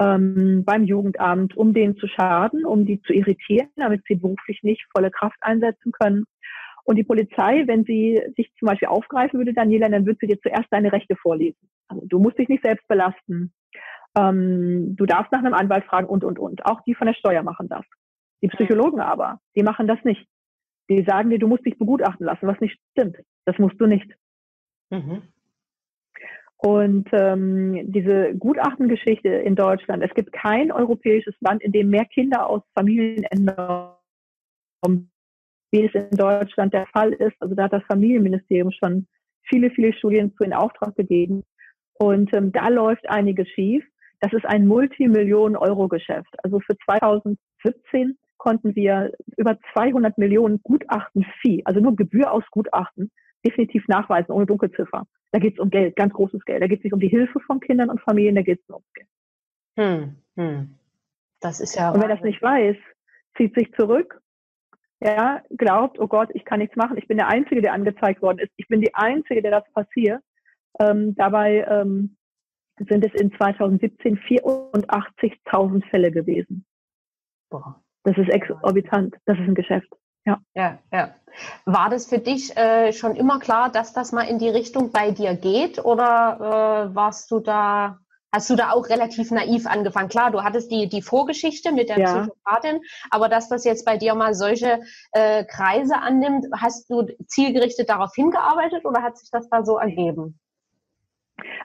ähm, 0.00 0.64
beim 0.64 0.82
Jugendamt, 0.82 1.56
um 1.56 1.72
denen 1.72 1.96
zu 1.96 2.08
schaden, 2.08 2.64
um 2.64 2.86
die 2.86 3.00
zu 3.02 3.12
irritieren, 3.12 3.68
damit 3.76 4.02
sie 4.08 4.16
beruflich 4.16 4.62
nicht 4.62 4.84
volle 4.94 5.12
Kraft 5.12 5.38
einsetzen 5.42 5.92
können. 5.92 6.24
Und 6.86 6.96
die 6.96 7.04
Polizei, 7.04 7.64
wenn 7.66 7.84
sie 7.84 8.22
sich 8.36 8.52
zum 8.60 8.66
Beispiel 8.66 8.86
aufgreifen 8.86 9.40
würde, 9.40 9.52
Daniela, 9.52 9.88
dann 9.88 10.06
würde 10.06 10.18
sie 10.20 10.28
dir 10.28 10.40
zuerst 10.40 10.68
deine 10.70 10.92
Rechte 10.92 11.16
vorlesen. 11.16 11.68
Also 11.88 12.06
du 12.06 12.20
musst 12.20 12.38
dich 12.38 12.48
nicht 12.48 12.62
selbst 12.62 12.86
belasten. 12.86 13.52
Ähm, 14.16 14.94
du 14.94 15.04
darfst 15.04 15.32
nach 15.32 15.40
einem 15.40 15.54
Anwalt 15.54 15.84
fragen 15.84 16.06
und, 16.06 16.22
und, 16.22 16.38
und. 16.38 16.64
Auch 16.64 16.80
die 16.82 16.94
von 16.94 17.08
der 17.08 17.14
Steuer 17.14 17.42
machen 17.42 17.68
das. 17.68 17.84
Die 18.40 18.48
Psychologen 18.48 19.00
aber, 19.00 19.40
die 19.56 19.64
machen 19.64 19.88
das 19.88 19.98
nicht. 20.04 20.28
Die 20.88 21.04
sagen 21.04 21.30
dir, 21.30 21.40
du 21.40 21.48
musst 21.48 21.66
dich 21.66 21.76
begutachten 21.76 22.24
lassen, 22.24 22.46
was 22.46 22.60
nicht 22.60 22.78
stimmt. 22.92 23.16
Das 23.46 23.58
musst 23.58 23.80
du 23.80 23.86
nicht. 23.86 24.08
Mhm. 24.90 25.22
Und 26.58 27.08
ähm, 27.12 27.92
diese 27.92 28.32
Gutachtengeschichte 28.36 29.28
in 29.28 29.56
Deutschland, 29.56 30.04
es 30.04 30.14
gibt 30.14 30.32
kein 30.32 30.70
europäisches 30.70 31.34
Land, 31.40 31.62
in 31.64 31.72
dem 31.72 31.90
mehr 31.90 32.04
Kinder 32.04 32.48
aus 32.48 32.62
Familien 32.74 33.24
entnommen, 33.24 35.10
wie 35.76 35.86
es 35.86 35.94
in 35.94 36.16
Deutschland 36.16 36.72
der 36.72 36.86
Fall 36.86 37.12
ist. 37.12 37.36
Also 37.40 37.54
da 37.54 37.64
hat 37.64 37.72
das 37.72 37.82
Familienministerium 37.84 38.72
schon 38.72 39.06
viele, 39.42 39.70
viele 39.70 39.92
Studien 39.92 40.34
zu 40.36 40.44
in 40.44 40.52
Auftrag 40.52 40.96
gegeben. 40.96 41.44
Und 41.98 42.32
ähm, 42.34 42.52
da 42.52 42.68
läuft 42.68 43.08
einiges 43.08 43.48
schief. 43.48 43.84
Das 44.20 44.32
ist 44.32 44.46
ein 44.46 44.66
Multimillionen-Euro-Geschäft. 44.66 46.34
Also 46.42 46.60
für 46.60 46.76
2017 46.86 48.16
konnten 48.38 48.74
wir 48.74 49.12
über 49.36 49.58
200 49.74 50.16
Millionen 50.18 50.60
Gutachten 50.62 51.26
Vieh, 51.40 51.62
also 51.64 51.80
nur 51.80 51.96
Gebühr 51.96 52.32
aus 52.32 52.44
Gutachten, 52.50 53.10
definitiv 53.46 53.86
nachweisen, 53.88 54.32
ohne 54.32 54.46
Dunkelziffer. 54.46 55.04
Da 55.32 55.38
geht 55.38 55.54
es 55.54 55.60
um 55.60 55.68
Geld, 55.68 55.96
ganz 55.96 56.12
großes 56.14 56.44
Geld. 56.44 56.62
Da 56.62 56.66
geht 56.66 56.78
es 56.78 56.84
nicht 56.84 56.92
um 56.92 57.00
die 57.00 57.08
Hilfe 57.08 57.40
von 57.40 57.60
Kindern 57.60 57.90
und 57.90 58.00
Familien, 58.00 58.34
da 58.34 58.42
geht 58.42 58.60
es 58.60 58.68
nur 58.68 58.78
ums 58.78 58.92
Geld. 58.94 59.08
Hm, 59.76 60.16
hm. 60.36 60.74
Das 61.40 61.60
ist 61.60 61.74
ja. 61.76 61.90
Und 61.90 62.00
wer 62.00 62.08
das 62.08 62.22
nicht 62.22 62.40
weiß, 62.40 62.76
zieht 63.36 63.54
sich 63.54 63.72
zurück, 63.74 64.22
ja, 65.00 65.42
glaubt, 65.56 65.98
oh 65.98 66.06
Gott, 66.06 66.30
ich 66.32 66.44
kann 66.44 66.60
nichts 66.60 66.76
machen. 66.76 66.96
Ich 66.96 67.06
bin 67.06 67.18
der 67.18 67.28
Einzige, 67.28 67.60
der 67.60 67.74
angezeigt 67.74 68.22
worden 68.22 68.38
ist. 68.38 68.52
Ich 68.56 68.68
bin 68.68 68.80
die 68.80 68.94
Einzige, 68.94 69.42
der 69.42 69.50
das 69.50 69.72
passiert. 69.72 70.22
Ähm, 70.78 71.14
dabei 71.14 71.66
ähm, 71.68 72.16
sind 72.78 73.04
es 73.04 73.20
in 73.20 73.32
2017 73.32 74.18
84.000 74.18 75.84
Fälle 75.90 76.10
gewesen. 76.10 76.64
Boah. 77.50 77.82
Das 78.04 78.16
ist 78.18 78.30
exorbitant. 78.30 79.16
Das 79.24 79.38
ist 79.38 79.48
ein 79.48 79.54
Geschäft. 79.54 79.92
Ja. 80.24 80.40
Ja, 80.54 80.78
ja. 80.92 81.14
War 81.64 81.90
das 81.90 82.06
für 82.06 82.18
dich 82.18 82.56
äh, 82.56 82.92
schon 82.92 83.16
immer 83.16 83.38
klar, 83.38 83.70
dass 83.70 83.92
das 83.92 84.12
mal 84.12 84.22
in 84.22 84.38
die 84.38 84.48
Richtung 84.48 84.90
bei 84.92 85.10
dir 85.10 85.34
geht 85.34 85.84
oder 85.84 86.88
äh, 86.90 86.94
warst 86.94 87.30
du 87.30 87.40
da, 87.40 87.98
hast 88.36 88.50
du 88.50 88.54
da 88.54 88.72
auch 88.72 88.88
relativ 88.90 89.30
naiv 89.30 89.66
angefangen? 89.66 90.10
Klar, 90.10 90.30
du 90.30 90.42
hattest 90.42 90.70
die, 90.70 90.88
die 90.88 91.00
Vorgeschichte 91.00 91.72
mit 91.72 91.88
der 91.88 91.98
ja. 91.98 92.20
Psychopathin, 92.20 92.80
aber 93.10 93.28
dass 93.28 93.48
das 93.48 93.64
jetzt 93.64 93.86
bei 93.86 93.96
dir 93.96 94.14
mal 94.14 94.34
solche 94.34 94.80
äh, 95.12 95.44
Kreise 95.44 95.96
annimmt, 95.96 96.46
hast 96.52 96.90
du 96.90 97.06
zielgerichtet 97.26 97.88
darauf 97.88 98.12
hingearbeitet 98.14 98.84
oder 98.84 99.02
hat 99.02 99.16
sich 99.16 99.30
das 99.30 99.48
da 99.48 99.64
so 99.64 99.78
ergeben? 99.78 100.38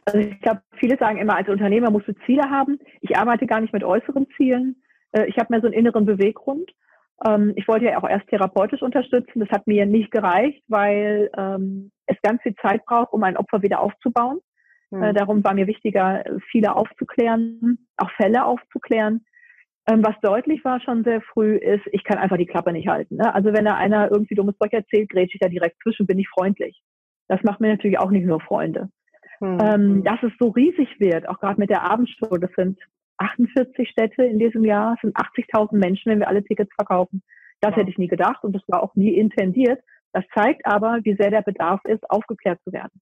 Also 0.06 0.20
ich 0.20 0.40
glaube, 0.40 0.62
viele 0.80 0.98
sagen 0.98 1.18
immer, 1.18 1.36
als 1.36 1.50
Unternehmer 1.50 1.92
musst 1.92 2.08
du 2.08 2.14
Ziele 2.26 2.50
haben. 2.50 2.80
Ich 3.02 3.18
arbeite 3.18 3.46
gar 3.48 3.60
nicht 3.60 3.74
mit 3.74 3.84
äußeren 3.84 4.28
Zielen. 4.38 4.82
Äh, 5.12 5.26
ich 5.26 5.38
habe 5.38 5.48
mehr 5.50 5.62
so 5.62 5.68
einen 5.68 5.76
inneren 5.76 6.06
Beweggrund. 6.06 6.72
Ähm, 7.26 7.52
ich 7.58 7.68
wollte 7.68 7.86
ja 7.86 8.02
auch 8.02 8.10
erst 8.10 8.28
therapeutisch 8.30 8.82
unterstützen. 8.82 9.42
Das 9.42 9.50
hat 9.50 9.68
mir 9.68 9.86
nicht 9.86 10.10
gereicht, 10.10 10.64
weil 10.70 11.30
ähm, 11.38 11.92
es 12.06 12.16
ganz 12.24 12.42
viel 12.44 12.56
Zeit 12.56 12.86
braucht, 12.86 13.12
um 13.12 13.24
ein 13.24 13.36
Opfer 13.36 13.62
wieder 13.62 13.82
aufzubauen. 13.82 14.40
Mhm. 14.92 15.04
Äh, 15.04 15.14
darum 15.14 15.44
war 15.44 15.54
mir 15.54 15.68
wichtiger, 15.68 16.24
viele 16.52 16.76
aufzuklären, 16.76 17.80
auch 17.98 18.12
Fälle 18.12 18.46
aufzuklären. 18.46 19.26
Ähm, 19.90 20.04
was 20.06 20.16
deutlich 20.22 20.64
war 20.64 20.80
schon 20.80 21.04
sehr 21.04 21.22
früh 21.22 21.56
ist, 21.56 21.84
ich 21.92 22.04
kann 22.04 22.20
einfach 22.20 22.38
die 22.38 22.46
Klappe 22.46 22.72
nicht 22.72 22.88
halten. 22.88 23.16
Ne? 23.16 23.34
Also 23.34 23.52
wenn 23.52 23.66
da 23.66 23.76
einer 23.76 24.12
irgendwie 24.12 24.36
dummes 24.36 24.56
Zeug 24.58 24.74
erzählt, 24.74 25.10
grätsche 25.10 25.36
ich 25.36 25.40
da 25.40 25.48
direkt 25.48 25.82
zwischen, 25.82 26.06
bin 26.06 26.20
ich 26.20 26.30
freundlich. 26.30 26.82
Das 27.28 27.42
macht 27.44 27.62
mir 27.62 27.70
natürlich 27.70 27.98
auch 27.98 28.12
nicht 28.12 28.26
nur 28.26 28.42
Freunde. 28.42 28.90
Mhm. 29.40 29.58
Ähm, 29.62 30.04
dass 30.04 30.22
es 30.22 30.32
so 30.40 30.50
riesig 30.50 31.00
wird, 31.00 31.28
auch 31.28 31.40
gerade 31.40 31.60
mit 31.60 31.72
der 31.72 31.84
Abendshow, 31.84 32.38
das 32.38 32.52
sind 32.56 32.80
48 33.18 33.90
Städte 33.90 34.24
in 34.24 34.38
diesem 34.38 34.64
Jahr, 34.66 34.94
es 34.96 35.02
sind 35.02 35.16
80.000 35.16 35.78
Menschen, 35.78 36.12
wenn 36.12 36.20
wir 36.20 36.28
alle 36.28 36.44
Tickets 36.44 36.72
verkaufen. 36.76 37.24
Das 37.60 37.72
wow. 37.72 37.78
hätte 37.78 37.90
ich 37.90 37.98
nie 37.98 38.08
gedacht 38.08 38.44
und 38.44 38.54
das 38.54 38.64
war 38.68 38.84
auch 38.84 38.96
nie 38.96 39.16
intendiert. 39.16 39.82
Das 40.14 40.26
zeigt 40.34 40.66
aber, 40.66 41.00
wie 41.04 41.16
sehr 41.16 41.32
der 41.32 41.42
Bedarf 41.42 41.84
ist, 41.86 42.08
aufgeklärt 42.10 42.60
zu 42.64 42.74
werden. 42.74 43.02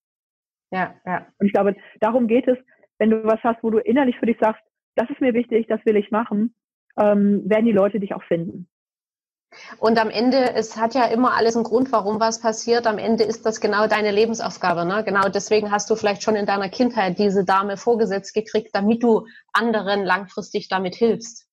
Ja, 0.72 0.96
ja. 1.06 1.28
Und 1.40 1.48
ich 1.48 1.54
glaube, 1.54 1.76
darum 2.00 2.28
geht 2.28 2.48
es, 2.48 2.58
wenn 3.00 3.10
du 3.10 3.24
was 3.24 3.42
hast, 3.44 3.64
wo 3.64 3.70
du 3.70 3.80
innerlich 3.80 4.18
für 4.18 4.26
dich 4.26 4.38
sagst, 4.40 4.62
das 4.96 5.10
ist 5.10 5.22
mir 5.22 5.34
wichtig, 5.34 5.68
das 5.68 5.84
will 5.86 5.96
ich 5.96 6.12
machen, 6.12 6.54
ähm, 6.98 7.50
werden 7.50 7.66
die 7.66 7.72
Leute 7.72 8.00
dich 8.00 8.14
auch 8.14 8.24
finden. 8.24 8.68
Und 9.80 9.98
am 9.98 10.10
Ende, 10.12 10.54
es 10.54 10.78
hat 10.78 10.94
ja 10.94 11.06
immer 11.06 11.36
alles 11.36 11.56
einen 11.56 11.64
Grund, 11.64 11.92
warum 11.92 12.20
was 12.20 12.40
passiert. 12.40 12.86
Am 12.86 13.00
Ende 13.00 13.24
ist 13.24 13.46
das 13.46 13.60
genau 13.60 13.88
deine 13.88 14.12
Lebensaufgabe. 14.12 14.86
Ne? 14.86 15.04
Genau 15.04 15.28
deswegen 15.28 15.72
hast 15.72 15.90
du 15.90 15.96
vielleicht 15.96 16.22
schon 16.22 16.36
in 16.36 16.46
deiner 16.46 16.70
Kindheit 16.70 17.18
diese 17.18 17.44
Dame 17.46 17.76
vorgesetzt 17.76 18.34
gekriegt, 18.36 18.70
damit 18.74 19.02
du 19.02 19.26
anderen 19.52 20.04
langfristig 20.04 20.68
damit 20.68 20.96
hilfst. 20.96 21.48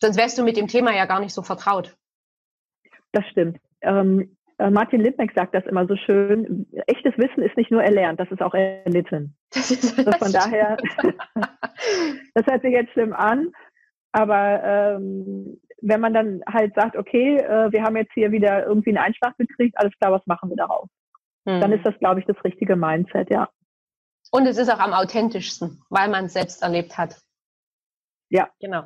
Sonst 0.00 0.16
wärst 0.16 0.38
du 0.38 0.44
mit 0.44 0.56
dem 0.56 0.68
Thema 0.68 0.94
ja 0.94 1.04
gar 1.04 1.20
nicht 1.20 1.34
so 1.34 1.42
vertraut. 1.42 1.96
Das 3.12 3.24
stimmt. 3.26 3.58
Ähm, 3.82 4.20
äh, 4.20 4.37
Martin 4.58 5.00
Lindbeck 5.00 5.32
sagt 5.34 5.54
das 5.54 5.64
immer 5.66 5.86
so 5.86 5.94
schön. 5.94 6.66
Echtes 6.86 7.16
Wissen 7.16 7.42
ist 7.42 7.56
nicht 7.56 7.70
nur 7.70 7.82
erlernt, 7.82 8.18
das 8.18 8.30
ist 8.30 8.42
auch 8.42 8.54
erlitten. 8.54 9.36
Das 9.54 9.70
ist, 9.70 9.98
also 9.98 10.12
von 10.12 10.32
daher, 10.32 10.76
das 12.34 12.46
hört 12.46 12.62
sich 12.62 12.72
jetzt 12.72 12.92
schlimm 12.92 13.14
an, 13.14 13.50
aber 14.12 14.62
ähm, 14.64 15.60
wenn 15.80 16.00
man 16.00 16.12
dann 16.12 16.42
halt 16.46 16.74
sagt, 16.74 16.96
okay, 16.96 17.38
äh, 17.38 17.72
wir 17.72 17.82
haben 17.82 17.96
jetzt 17.96 18.12
hier 18.12 18.32
wieder 18.32 18.66
irgendwie 18.66 18.90
einen 18.90 18.98
Einschlag 18.98 19.36
gekriegt, 19.38 19.78
alles 19.78 19.92
klar, 19.98 20.12
was 20.12 20.26
machen 20.26 20.50
wir 20.50 20.56
daraus? 20.56 20.88
Hm. 21.46 21.60
Dann 21.60 21.72
ist 21.72 21.86
das, 21.86 21.98
glaube 21.98 22.20
ich, 22.20 22.26
das 22.26 22.42
richtige 22.44 22.76
Mindset, 22.76 23.30
ja. 23.30 23.48
Und 24.30 24.46
es 24.46 24.58
ist 24.58 24.70
auch 24.70 24.80
am 24.80 24.92
authentischsten, 24.92 25.82
weil 25.88 26.08
man 26.08 26.26
es 26.26 26.34
selbst 26.34 26.62
erlebt 26.62 26.98
hat. 26.98 27.16
Ja. 28.28 28.50
Genau. 28.60 28.84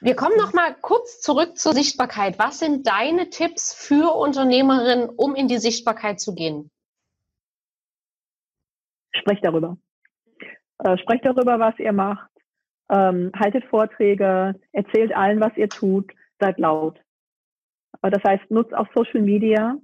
Wir 0.00 0.14
kommen 0.14 0.36
noch 0.36 0.52
mal 0.52 0.74
kurz 0.80 1.20
zurück 1.20 1.56
zur 1.56 1.72
Sichtbarkeit. 1.72 2.38
Was 2.38 2.58
sind 2.58 2.86
deine 2.86 3.30
Tipps 3.30 3.74
für 3.74 4.14
Unternehmerinnen, 4.14 5.08
um 5.08 5.34
in 5.34 5.48
die 5.48 5.58
Sichtbarkeit 5.58 6.20
zu 6.20 6.34
gehen? 6.34 6.70
Sprecht 9.12 9.44
darüber. 9.44 9.78
Äh, 10.78 10.98
sprecht 10.98 11.24
darüber, 11.24 11.58
was 11.58 11.78
ihr 11.78 11.92
macht 11.92 12.28
ähm, 12.90 13.32
haltet 13.38 13.64
Vorträge, 13.64 14.54
erzählt 14.72 15.14
allen, 15.14 15.40
was 15.40 15.56
ihr 15.56 15.68
tut, 15.68 16.12
seid 16.38 16.58
laut. 16.58 17.00
Das 18.02 18.22
heißt, 18.22 18.50
nutzt 18.50 18.74
auch 18.74 18.86
Social 18.94 19.22
Media. 19.22 19.76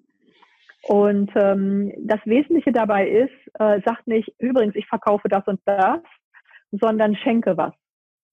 Und 0.84 1.30
ähm, 1.36 1.92
das 1.98 2.20
Wesentliche 2.24 2.72
dabei 2.72 3.08
ist, 3.08 3.60
äh, 3.60 3.80
sagt 3.84 4.06
nicht, 4.06 4.32
übrigens, 4.38 4.74
ich 4.74 4.86
verkaufe 4.86 5.28
das 5.28 5.46
und 5.46 5.60
das, 5.64 6.00
sondern 6.72 7.16
schenke 7.16 7.56
was. 7.56 7.72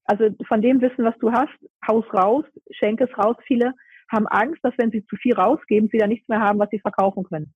Also 0.10 0.30
von 0.48 0.62
dem 0.62 0.82
Wissen, 0.82 1.06
was 1.06 1.17
du 1.19 1.32
hast, 1.32 1.54
haus 1.88 2.06
raus, 2.13 2.45
schenke 2.72 3.04
es 3.06 3.17
raus. 3.17 3.38
Viele 3.45 3.74
haben 4.12 4.28
Angst, 4.28 4.60
dass 4.63 4.74
wenn 4.78 4.91
sie 4.91 5.06
zu 5.06 5.15
viel 5.17 5.36
rausgeben, 5.36 5.89
sie 5.91 6.00
dann 6.00 6.10
nichts 6.10 6.28
mehr 6.28 6.41
haben, 6.41 6.60
was 6.60 6.69
sie 6.72 6.80
verkaufen 6.80 7.24
können. 7.24 7.54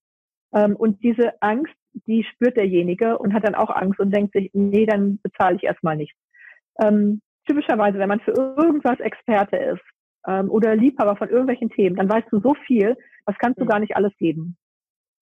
Ähm, 0.53 0.75
und 0.75 1.01
diese 1.03 1.41
Angst 1.41 1.73
die 1.93 2.23
spürt 2.23 2.57
derjenige 2.57 3.17
und 3.17 3.33
hat 3.33 3.45
dann 3.45 3.55
auch 3.55 3.69
Angst 3.69 3.99
und 3.99 4.11
denkt 4.11 4.33
sich, 4.33 4.49
nee, 4.53 4.85
dann 4.85 5.19
bezahle 5.21 5.55
ich 5.55 5.63
erstmal 5.63 5.95
nichts. 5.95 6.17
Ähm, 6.81 7.21
typischerweise, 7.47 7.99
wenn 7.99 8.09
man 8.09 8.19
für 8.21 8.31
irgendwas 8.31 8.99
Experte 8.99 9.57
ist 9.57 9.83
ähm, 10.27 10.49
oder 10.49 10.75
Liebhaber 10.75 11.15
von 11.15 11.29
irgendwelchen 11.29 11.69
Themen, 11.69 11.95
dann 11.95 12.09
weißt 12.09 12.27
du 12.31 12.39
so 12.39 12.55
viel, 12.65 12.97
das 13.25 13.37
kannst 13.37 13.59
du 13.59 13.65
mhm. 13.65 13.69
gar 13.69 13.79
nicht 13.79 13.95
alles 13.95 14.15
geben. 14.17 14.57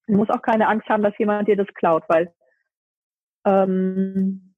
Du 0.08 0.16
musst 0.16 0.32
auch 0.32 0.42
keine 0.42 0.68
Angst 0.68 0.88
haben, 0.90 1.04
dass 1.04 1.18
jemand 1.18 1.48
dir 1.48 1.58
das 1.58 1.68
klaut, 1.76 2.04
weil 2.08 2.34
ähm, 3.46 4.51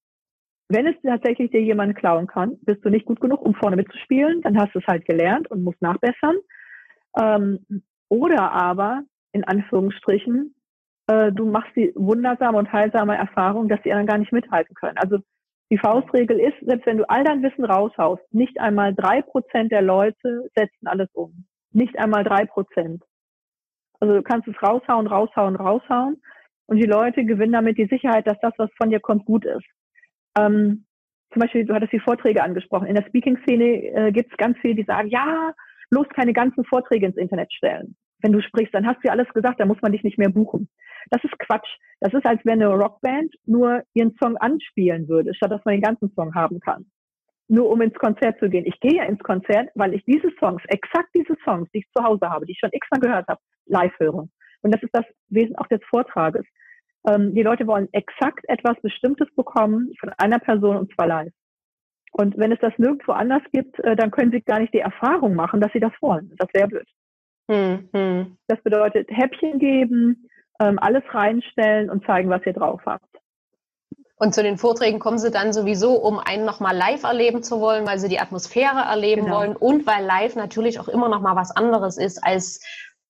wenn 0.69 0.87
es 0.87 0.95
tatsächlich 1.03 1.51
dir 1.51 1.61
jemand 1.61 1.95
klauen 1.95 2.27
kann, 2.27 2.57
bist 2.61 2.83
du 2.83 2.89
nicht 2.89 3.05
gut 3.05 3.19
genug, 3.19 3.41
um 3.41 3.53
vorne 3.55 3.75
mitzuspielen, 3.75 4.41
dann 4.41 4.57
hast 4.57 4.73
du 4.73 4.79
es 4.79 4.87
halt 4.87 5.05
gelernt 5.05 5.49
und 5.51 5.63
musst 5.63 5.81
nachbessern. 5.81 6.37
Ähm, 7.19 7.59
oder 8.09 8.51
aber, 8.51 9.03
in 9.31 9.43
Anführungsstrichen, 9.43 10.55
äh, 11.07 11.31
du 11.31 11.45
machst 11.45 11.75
die 11.75 11.91
wundersame 11.95 12.57
und 12.57 12.71
heilsame 12.71 13.17
Erfahrung, 13.17 13.67
dass 13.67 13.81
die 13.81 13.91
anderen 13.91 14.07
gar 14.07 14.17
nicht 14.17 14.31
mithalten 14.31 14.75
können. 14.75 14.97
Also 14.97 15.19
die 15.69 15.77
Faustregel 15.77 16.39
ist, 16.39 16.55
selbst 16.61 16.85
wenn 16.85 16.97
du 16.97 17.09
all 17.09 17.23
dein 17.23 17.41
Wissen 17.41 17.65
raushaust, 17.65 18.21
nicht 18.31 18.59
einmal 18.59 18.93
drei 18.93 19.21
Prozent 19.21 19.71
der 19.71 19.81
Leute 19.81 20.49
setzen 20.55 20.87
alles 20.87 21.09
um. 21.13 21.45
Nicht 21.71 21.97
einmal 21.97 22.23
drei 22.23 22.45
Prozent. 22.45 23.03
Also 23.99 24.15
du 24.15 24.21
kannst 24.21 24.47
es 24.47 24.61
raushauen, 24.61 25.07
raushauen, 25.07 25.55
raushauen. 25.55 26.21
Und 26.67 26.77
die 26.77 26.87
Leute 26.87 27.25
gewinnen 27.25 27.53
damit 27.53 27.77
die 27.77 27.87
Sicherheit, 27.87 28.27
dass 28.27 28.37
das, 28.41 28.53
was 28.57 28.69
von 28.77 28.89
dir 28.89 28.99
kommt, 28.99 29.25
gut 29.25 29.45
ist. 29.45 29.65
Ähm, 30.37 30.85
zum 31.31 31.41
Beispiel, 31.41 31.65
du 31.65 31.73
hattest 31.73 31.93
die 31.93 31.99
Vorträge 31.99 32.43
angesprochen. 32.43 32.87
In 32.87 32.95
der 32.95 33.05
Speaking-Szene 33.07 33.65
äh, 33.65 34.11
gibt 34.11 34.31
es 34.31 34.37
ganz 34.37 34.57
viele, 34.59 34.75
die 34.75 34.83
sagen, 34.83 35.09
ja, 35.09 35.53
bloß 35.89 36.07
keine 36.09 36.33
ganzen 36.33 36.63
Vorträge 36.65 37.07
ins 37.07 37.17
Internet 37.17 37.51
stellen. 37.53 37.95
Wenn 38.21 38.31
du 38.31 38.41
sprichst, 38.41 38.73
dann 38.73 38.87
hast 38.87 38.97
du 38.97 39.07
ja 39.07 39.11
alles 39.11 39.27
gesagt, 39.33 39.59
dann 39.59 39.67
muss 39.67 39.81
man 39.81 39.91
dich 39.91 40.03
nicht 40.03 40.17
mehr 40.17 40.29
buchen. 40.29 40.69
Das 41.09 41.23
ist 41.23 41.37
Quatsch. 41.39 41.67
Das 41.99 42.13
ist, 42.13 42.25
als 42.25 42.39
wenn 42.45 42.61
eine 42.61 42.73
Rockband 42.73 43.33
nur 43.45 43.83
ihren 43.93 44.15
Song 44.21 44.37
anspielen 44.37 45.07
würde, 45.07 45.33
statt 45.33 45.51
dass 45.51 45.63
man 45.65 45.73
den 45.73 45.81
ganzen 45.81 46.11
Song 46.13 46.33
haben 46.33 46.59
kann. 46.59 46.85
Nur 47.47 47.69
um 47.69 47.81
ins 47.81 47.95
Konzert 47.95 48.39
zu 48.39 48.49
gehen. 48.49 48.65
Ich 48.65 48.79
gehe 48.79 48.95
ja 48.95 49.03
ins 49.03 49.19
Konzert, 49.19 49.69
weil 49.75 49.93
ich 49.93 50.03
diese 50.05 50.31
Songs, 50.39 50.61
exakt 50.67 51.09
diese 51.13 51.35
Songs, 51.43 51.69
die 51.73 51.79
ich 51.79 51.91
zu 51.95 52.03
Hause 52.03 52.29
habe, 52.29 52.45
die 52.45 52.53
ich 52.53 52.59
schon 52.59 52.71
x-mal 52.71 53.01
gehört 53.01 53.27
habe, 53.27 53.41
live 53.65 53.93
höre. 53.99 54.27
Und 54.61 54.73
das 54.73 54.81
ist 54.81 54.93
das 54.93 55.05
Wesen 55.29 55.55
auch 55.57 55.67
des 55.67 55.81
Vortrages. 55.89 56.45
Ähm, 57.07 57.33
die 57.33 57.43
Leute 57.43 57.67
wollen 57.67 57.89
exakt 57.91 58.45
etwas 58.47 58.79
Bestimmtes 58.81 59.27
bekommen 59.35 59.93
von 59.99 60.09
einer 60.17 60.39
Person 60.39 60.77
und 60.77 60.93
zwar 60.93 61.07
live. 61.07 61.33
Und 62.11 62.37
wenn 62.37 62.51
es 62.51 62.59
das 62.59 62.73
nirgendwo 62.77 63.11
anders 63.13 63.41
gibt, 63.51 63.79
äh, 63.79 63.95
dann 63.95 64.11
können 64.11 64.31
sie 64.31 64.41
gar 64.41 64.59
nicht 64.59 64.73
die 64.73 64.79
Erfahrung 64.79 65.35
machen, 65.35 65.61
dass 65.61 65.71
sie 65.73 65.79
das 65.79 65.93
wollen. 65.99 66.33
Das 66.37 66.47
wäre 66.53 66.67
blöd. 66.67 66.87
Hm, 67.49 67.89
hm. 67.93 68.37
Das 68.47 68.61
bedeutet 68.61 69.09
Häppchen 69.09 69.59
geben, 69.59 70.29
ähm, 70.61 70.79
alles 70.79 71.03
reinstellen 71.09 71.89
und 71.89 72.05
zeigen, 72.05 72.29
was 72.29 72.45
ihr 72.45 72.53
drauf 72.53 72.81
habt. 72.85 73.05
Und 74.15 74.33
zu 74.33 74.43
den 74.43 74.57
Vorträgen 74.57 74.99
kommen 74.99 75.17
sie 75.17 75.31
dann 75.31 75.51
sowieso, 75.51 75.95
um 75.95 76.19
einen 76.19 76.45
nochmal 76.45 76.77
live 76.77 77.03
erleben 77.03 77.43
zu 77.43 77.59
wollen, 77.59 77.85
weil 77.85 77.99
sie 77.99 78.07
die 78.07 78.19
Atmosphäre 78.19 78.81
erleben 78.81 79.25
genau. 79.25 79.39
wollen 79.39 79.55
und 79.55 79.85
weil 79.85 80.05
live 80.05 80.35
natürlich 80.35 80.79
auch 80.79 80.87
immer 80.87 81.09
noch 81.09 81.21
mal 81.21 81.35
was 81.35 81.51
anderes 81.51 81.97
ist 81.97 82.23
als 82.23 82.61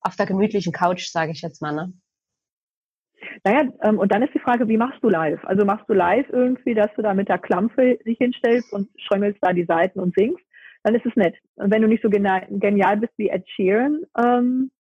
auf 0.02 0.16
der 0.16 0.26
gemütlichen 0.26 0.72
Couch, 0.72 1.10
sage 1.10 1.32
ich 1.32 1.42
jetzt 1.42 1.62
mal. 1.62 1.74
Ne? 1.74 1.94
Naja, 3.46 3.70
ähm, 3.82 4.00
und 4.00 4.12
dann 4.14 4.24
ist 4.24 4.34
die 4.34 4.40
Frage, 4.40 4.68
wie 4.68 4.78
machst 4.78 5.04
du 5.04 5.10
live? 5.10 5.44
Also 5.44 5.66
machst 5.66 5.90
du 5.90 5.94
live 5.94 6.28
irgendwie, 6.30 6.74
dass 6.74 6.94
du 6.96 7.02
da 7.02 7.14
mit 7.14 7.28
der 7.28 7.40
Klampfe 7.40 7.98
dich 8.06 8.18
hinstellst 8.18 8.72
und 8.72 8.90
schrömmelst 8.98 9.40
da 9.42 9.52
die 9.52 9.66
Seiten 9.66 10.00
und 10.00 10.16
singst, 10.16 10.44
dann 10.84 10.96
ist 10.96 11.06
es 11.06 11.16
nett. 11.16 11.36
Und 11.56 11.72
wenn 11.72 11.82
du 11.82 11.88
nicht 11.88 12.04
so 12.04 12.10
genial 12.10 12.98
bist 12.98 13.14
wie 13.18 13.30
Ed 13.30 13.48
Sheeran, 13.50 14.04
ähm, 14.18 14.72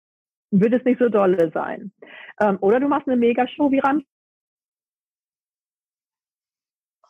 wird 0.50 0.74
es 0.74 0.84
nicht 0.84 1.00
so 1.00 1.08
dolle 1.08 1.50
sein. 1.52 1.92
Ähm, 2.40 2.58
oder 2.60 2.78
du 2.78 2.88
machst 2.88 3.08
eine 3.08 3.16
Megashow 3.16 3.70
wie 3.70 3.78
Rammstein. 3.80 4.06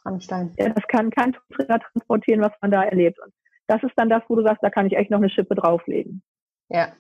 Rammstein. 0.05 0.55
Ja, 0.59 0.71
das 0.71 0.87
kann 0.88 1.11
kein 1.11 1.37
Trainer 1.55 1.81
transportieren, 1.81 2.41
was 2.41 2.53
man 2.61 2.71
da 2.71 2.83
erlebt. 2.85 3.19
Und 3.21 3.33
das 3.67 3.83
ist 3.83 3.93
dann 3.97 4.09
das, 4.09 4.23
wo 4.29 4.37
du 4.37 4.43
sagst, 4.43 4.62
da 4.62 4.71
kann 4.71 4.87
ich 4.87 4.97
echt 4.97 5.11
noch 5.11 5.19
eine 5.19 5.31
Schippe 5.31 5.55
drauflegen. 5.55 6.23
Ja. 6.69 6.93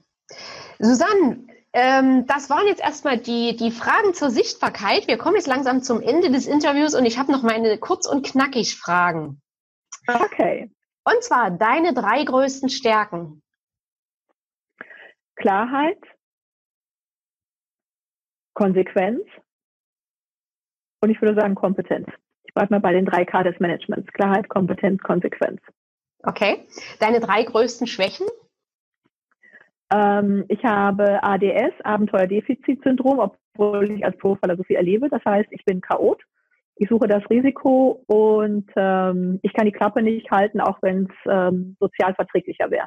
Susanne, 0.78 1.46
ähm, 1.72 2.26
das 2.26 2.50
waren 2.50 2.66
jetzt 2.66 2.82
erstmal 2.82 3.18
die, 3.18 3.56
die 3.56 3.70
Fragen 3.70 4.14
zur 4.14 4.30
Sichtbarkeit. 4.30 5.08
Wir 5.08 5.16
kommen 5.16 5.36
jetzt 5.36 5.46
langsam 5.46 5.82
zum 5.82 6.00
Ende 6.00 6.30
des 6.30 6.46
Interviews 6.46 6.94
und 6.94 7.06
ich 7.06 7.18
habe 7.18 7.32
noch 7.32 7.42
meine 7.42 7.78
kurz 7.78 8.06
und 8.06 8.26
knackig 8.26 8.76
Fragen. 8.76 9.40
Okay. 10.06 10.70
Und 11.04 11.22
zwar 11.22 11.50
deine 11.50 11.94
drei 11.94 12.24
größten 12.24 12.68
Stärken. 12.68 13.42
Klarheit, 15.36 15.98
Konsequenz 18.54 19.22
und 21.00 21.10
ich 21.10 21.20
würde 21.20 21.40
sagen 21.40 21.54
Kompetenz. 21.54 22.06
Ich 22.44 22.54
bleibe 22.54 22.74
mal 22.74 22.80
bei 22.80 22.92
den 22.92 23.06
drei 23.06 23.24
K 23.24 23.42
des 23.42 23.58
Managements. 23.60 24.12
Klarheit, 24.12 24.48
Kompetenz, 24.48 25.02
Konsequenz. 25.02 25.60
Okay. 26.22 26.68
Deine 27.00 27.20
drei 27.20 27.42
größten 27.42 27.86
Schwächen? 27.86 28.26
Ähm, 29.92 30.44
ich 30.48 30.64
habe 30.64 31.22
ADS, 31.22 31.74
Abenteuerdefizitsyndrom, 31.84 33.18
obwohl 33.18 33.90
ich 33.90 34.04
als 34.04 34.16
Profiler 34.16 34.56
so 34.56 34.62
viel 34.62 34.76
erlebe. 34.76 35.08
Das 35.08 35.24
heißt, 35.24 35.48
ich 35.50 35.64
bin 35.64 35.80
Chaot. 35.80 36.22
Ich 36.76 36.88
suche 36.88 37.06
das 37.06 37.22
Risiko 37.28 38.02
und 38.06 38.70
ähm, 38.76 39.38
ich 39.42 39.52
kann 39.52 39.66
die 39.66 39.72
Klappe 39.72 40.02
nicht 40.02 40.30
halten, 40.30 40.60
auch 40.60 40.78
wenn 40.80 41.04
es 41.04 41.30
ähm, 41.30 41.76
sozial 41.78 42.14
verträglicher 42.14 42.70
wäre. 42.70 42.86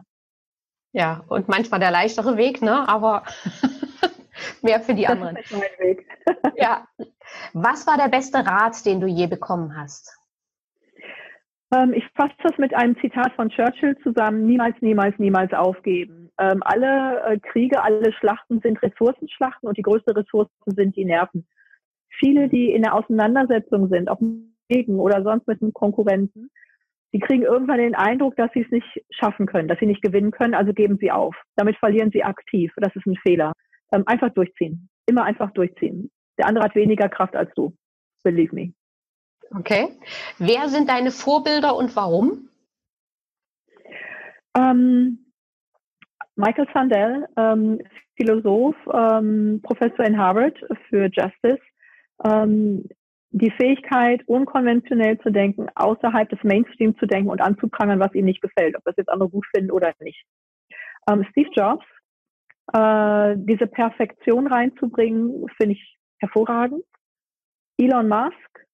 Ja, 0.91 1.23
und 1.27 1.47
manchmal 1.47 1.79
der 1.79 1.91
leichtere 1.91 2.37
Weg, 2.37 2.61
ne? 2.61 2.87
Aber 2.87 3.23
mehr 4.63 4.79
für 4.79 4.93
die 4.93 5.03
das 5.03 5.11
anderen. 5.11 5.35
Ist 5.35 5.51
mein 5.51 5.61
Weg. 5.77 6.07
ja. 6.55 6.87
Was 7.53 7.85
war 7.85 7.97
der 7.97 8.09
beste 8.09 8.39
Rat, 8.39 8.85
den 8.85 8.99
du 8.99 9.07
je 9.07 9.27
bekommen 9.27 9.77
hast? 9.77 10.17
Ähm, 11.73 11.93
ich 11.93 12.05
fasse 12.15 12.33
das 12.43 12.57
mit 12.57 12.73
einem 12.73 12.97
Zitat 13.01 13.33
von 13.33 13.49
Churchill 13.49 13.97
zusammen. 14.03 14.45
Niemals, 14.45 14.75
niemals, 14.81 15.17
niemals 15.19 15.53
aufgeben. 15.53 16.24
Ähm, 16.37 16.61
alle 16.61 17.21
äh, 17.23 17.39
Kriege, 17.39 17.81
alle 17.81 18.11
Schlachten 18.13 18.59
sind 18.61 18.81
Ressourcenschlachten 18.81 19.67
und 19.67 19.77
die 19.77 19.83
größte 19.83 20.15
Ressource 20.15 20.49
sind 20.65 20.95
die 20.95 21.05
Nerven. 21.05 21.47
Viele, 22.19 22.49
die 22.49 22.71
in 22.71 22.81
der 22.81 22.93
Auseinandersetzung 22.93 23.89
sind, 23.89 24.09
ob 24.09 24.19
gegen 24.67 24.99
oder 24.99 25.23
sonst 25.23 25.47
mit 25.47 25.61
einem 25.61 25.73
Konkurrenten, 25.73 26.49
die 27.13 27.19
kriegen 27.19 27.43
irgendwann 27.43 27.77
den 27.77 27.95
Eindruck, 27.95 28.35
dass 28.35 28.51
sie 28.53 28.61
es 28.61 28.71
nicht 28.71 29.05
schaffen 29.09 29.45
können, 29.45 29.67
dass 29.67 29.79
sie 29.79 29.85
nicht 29.85 30.01
gewinnen 30.01 30.31
können, 30.31 30.53
also 30.53 30.73
geben 30.73 30.97
sie 30.99 31.11
auf. 31.11 31.35
Damit 31.55 31.77
verlieren 31.77 32.11
sie 32.11 32.23
aktiv. 32.23 32.73
Das 32.77 32.93
ist 32.95 33.05
ein 33.05 33.15
Fehler. 33.17 33.53
Ähm, 33.93 34.03
einfach 34.05 34.31
durchziehen. 34.31 34.89
Immer 35.05 35.23
einfach 35.23 35.51
durchziehen. 35.51 36.11
Der 36.37 36.47
andere 36.47 36.65
hat 36.65 36.75
weniger 36.75 37.07
Kraft 37.07 37.35
als 37.35 37.53
du. 37.55 37.73
Believe 38.23 38.53
me. 38.53 38.73
Okay. 39.51 39.89
Wer 40.39 40.67
sind 40.67 40.89
deine 40.89 41.11
Vorbilder 41.11 41.77
und 41.77 41.95
warum? 41.95 42.49
Ähm, 44.57 45.24
Michael 46.35 46.67
Sandel, 46.73 47.27
ähm, 47.37 47.81
Philosoph, 48.15 48.75
ähm, 48.93 49.61
Professor 49.63 50.05
in 50.05 50.17
Harvard 50.17 50.57
für 50.89 51.09
Justice. 51.11 51.61
Ähm, 52.23 52.85
die 53.31 53.51
Fähigkeit, 53.51 54.25
unkonventionell 54.27 55.19
zu 55.19 55.29
denken, 55.29 55.67
außerhalb 55.75 56.29
des 56.29 56.41
Mainstream 56.43 56.97
zu 56.97 57.05
denken 57.05 57.29
und 57.29 57.41
anzuprangern, 57.41 57.99
was 57.99 58.13
ihm 58.13 58.23
nicht 58.23 58.41
gefällt, 58.41 58.77
ob 58.77 58.83
das 58.85 58.95
jetzt 58.95 59.09
andere 59.09 59.29
gut 59.29 59.45
finden 59.53 59.71
oder 59.71 59.93
nicht. 59.99 60.25
Ähm, 61.09 61.25
Steve 61.31 61.49
Jobs, 61.53 61.85
äh, 62.71 63.35
diese 63.37 63.67
Perfektion 63.67 64.47
reinzubringen, 64.47 65.47
finde 65.57 65.73
ich 65.73 65.97
hervorragend. 66.19 66.85
Elon 67.77 68.07
Musk, 68.07 68.65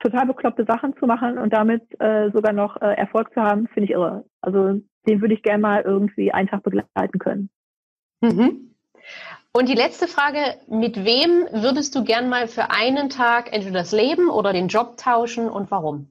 total 0.00 0.26
bekloppte 0.26 0.66
Sachen 0.68 0.94
zu 0.98 1.06
machen 1.06 1.38
und 1.38 1.54
damit 1.54 1.82
äh, 2.00 2.30
sogar 2.32 2.52
noch 2.52 2.76
äh, 2.82 2.94
Erfolg 2.96 3.32
zu 3.32 3.40
haben, 3.40 3.66
finde 3.68 3.84
ich 3.84 3.90
irre. 3.92 4.26
Also 4.42 4.82
den 5.06 5.20
würde 5.20 5.34
ich 5.34 5.42
gerne 5.42 5.60
mal 5.60 5.82
irgendwie 5.82 6.32
einen 6.32 6.48
Tag 6.48 6.62
begleiten 6.62 7.18
können. 7.18 7.50
Mhm. 8.20 8.74
Und 9.52 9.68
die 9.68 9.74
letzte 9.74 10.06
Frage, 10.06 10.58
mit 10.68 11.04
wem 11.04 11.46
würdest 11.50 11.94
du 11.94 12.04
gern 12.04 12.28
mal 12.28 12.46
für 12.46 12.70
einen 12.70 13.08
Tag 13.08 13.52
entweder 13.52 13.78
das 13.78 13.92
Leben 13.92 14.28
oder 14.28 14.52
den 14.52 14.68
Job 14.68 14.98
tauschen 14.98 15.48
und 15.48 15.70
warum? 15.70 16.10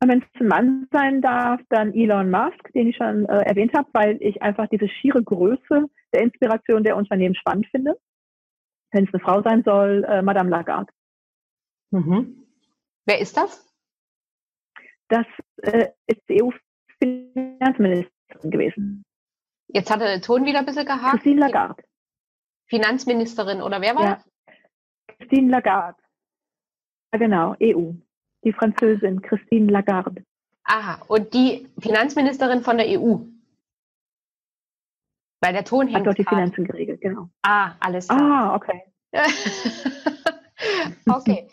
Wenn 0.00 0.22
es 0.22 0.40
ein 0.40 0.46
Mann 0.46 0.88
sein 0.92 1.22
darf, 1.22 1.60
dann 1.70 1.92
Elon 1.92 2.30
Musk, 2.30 2.72
den 2.72 2.88
ich 2.88 2.96
schon 2.96 3.24
äh, 3.24 3.40
erwähnt 3.40 3.72
habe, 3.74 3.88
weil 3.92 4.22
ich 4.22 4.42
einfach 4.42 4.68
diese 4.68 4.88
schiere 4.88 5.22
Größe 5.22 5.86
der 6.12 6.22
Inspiration 6.22 6.84
der 6.84 6.96
Unternehmen 6.96 7.34
spannend 7.34 7.66
finde. 7.70 7.98
Wenn 8.92 9.04
es 9.04 9.14
eine 9.14 9.22
Frau 9.22 9.42
sein 9.42 9.62
soll, 9.64 10.04
äh, 10.04 10.22
Madame 10.22 10.50
Lagarde. 10.50 10.92
Mhm. 11.90 12.44
Wer 13.06 13.18
ist 13.18 13.36
das? 13.36 13.66
Das 15.08 15.26
äh, 15.62 15.88
ist 16.06 16.22
die 16.28 16.42
EU-Finanzministerin 17.02 18.50
gewesen. 18.50 19.04
Jetzt 19.68 19.90
hat 19.90 20.00
der 20.00 20.20
Ton 20.20 20.44
wieder 20.44 20.60
ein 20.60 20.66
bisschen 20.66 20.86
gehakt. 20.86 21.12
Christine 21.12 21.40
Lagarde. 21.40 21.82
Finanzministerin 22.66 23.62
oder 23.62 23.80
wer 23.80 23.96
war 23.96 24.04
ja. 24.04 24.14
das? 24.14 24.56
Christine 25.06 25.50
Lagarde. 25.50 25.98
Ja, 27.12 27.18
genau, 27.18 27.56
EU. 27.62 27.92
Die 28.44 28.52
Französin 28.52 29.22
Christine 29.22 29.72
Lagarde. 29.72 30.24
Aha, 30.64 31.02
und 31.08 31.32
die 31.32 31.66
Finanzministerin 31.80 32.62
von 32.62 32.76
der 32.76 32.86
EU? 32.88 33.16
Weil 35.40 35.52
der 35.52 35.64
Ton 35.64 35.86
hängt. 35.86 36.00
Hat 36.00 36.06
dort 36.06 36.18
die 36.18 36.24
Finanzen 36.24 36.64
geregelt, 36.64 37.00
genau. 37.00 37.30
Ah, 37.42 37.74
alles 37.80 38.08
klar. 38.08 38.20
Ah, 38.20 38.54
okay. 38.54 38.82
okay. 41.06 41.48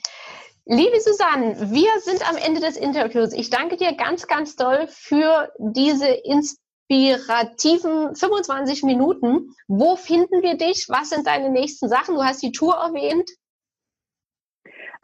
Liebe 0.67 0.99
Susanne, 0.99 1.55
wir 1.71 1.99
sind 1.99 2.27
am 2.27 2.37
Ende 2.37 2.59
des 2.59 2.75
Interviews. 2.75 3.33
Ich 3.33 3.51
danke 3.51 3.77
dir 3.77 3.95
ganz, 3.95 4.25
ganz 4.25 4.55
doll 4.55 4.87
für 4.87 5.51
diese 5.59 6.07
inspirativen 6.07 8.15
25 8.15 8.81
Minuten. 8.81 9.53
Wo 9.67 9.95
finden 9.95 10.41
wir 10.41 10.57
dich? 10.57 10.87
Was 10.89 11.11
sind 11.11 11.27
deine 11.27 11.51
nächsten 11.51 11.87
Sachen? 11.87 12.15
Du 12.15 12.23
hast 12.23 12.41
die 12.41 12.51
Tour 12.51 12.73
erwähnt. 12.73 13.29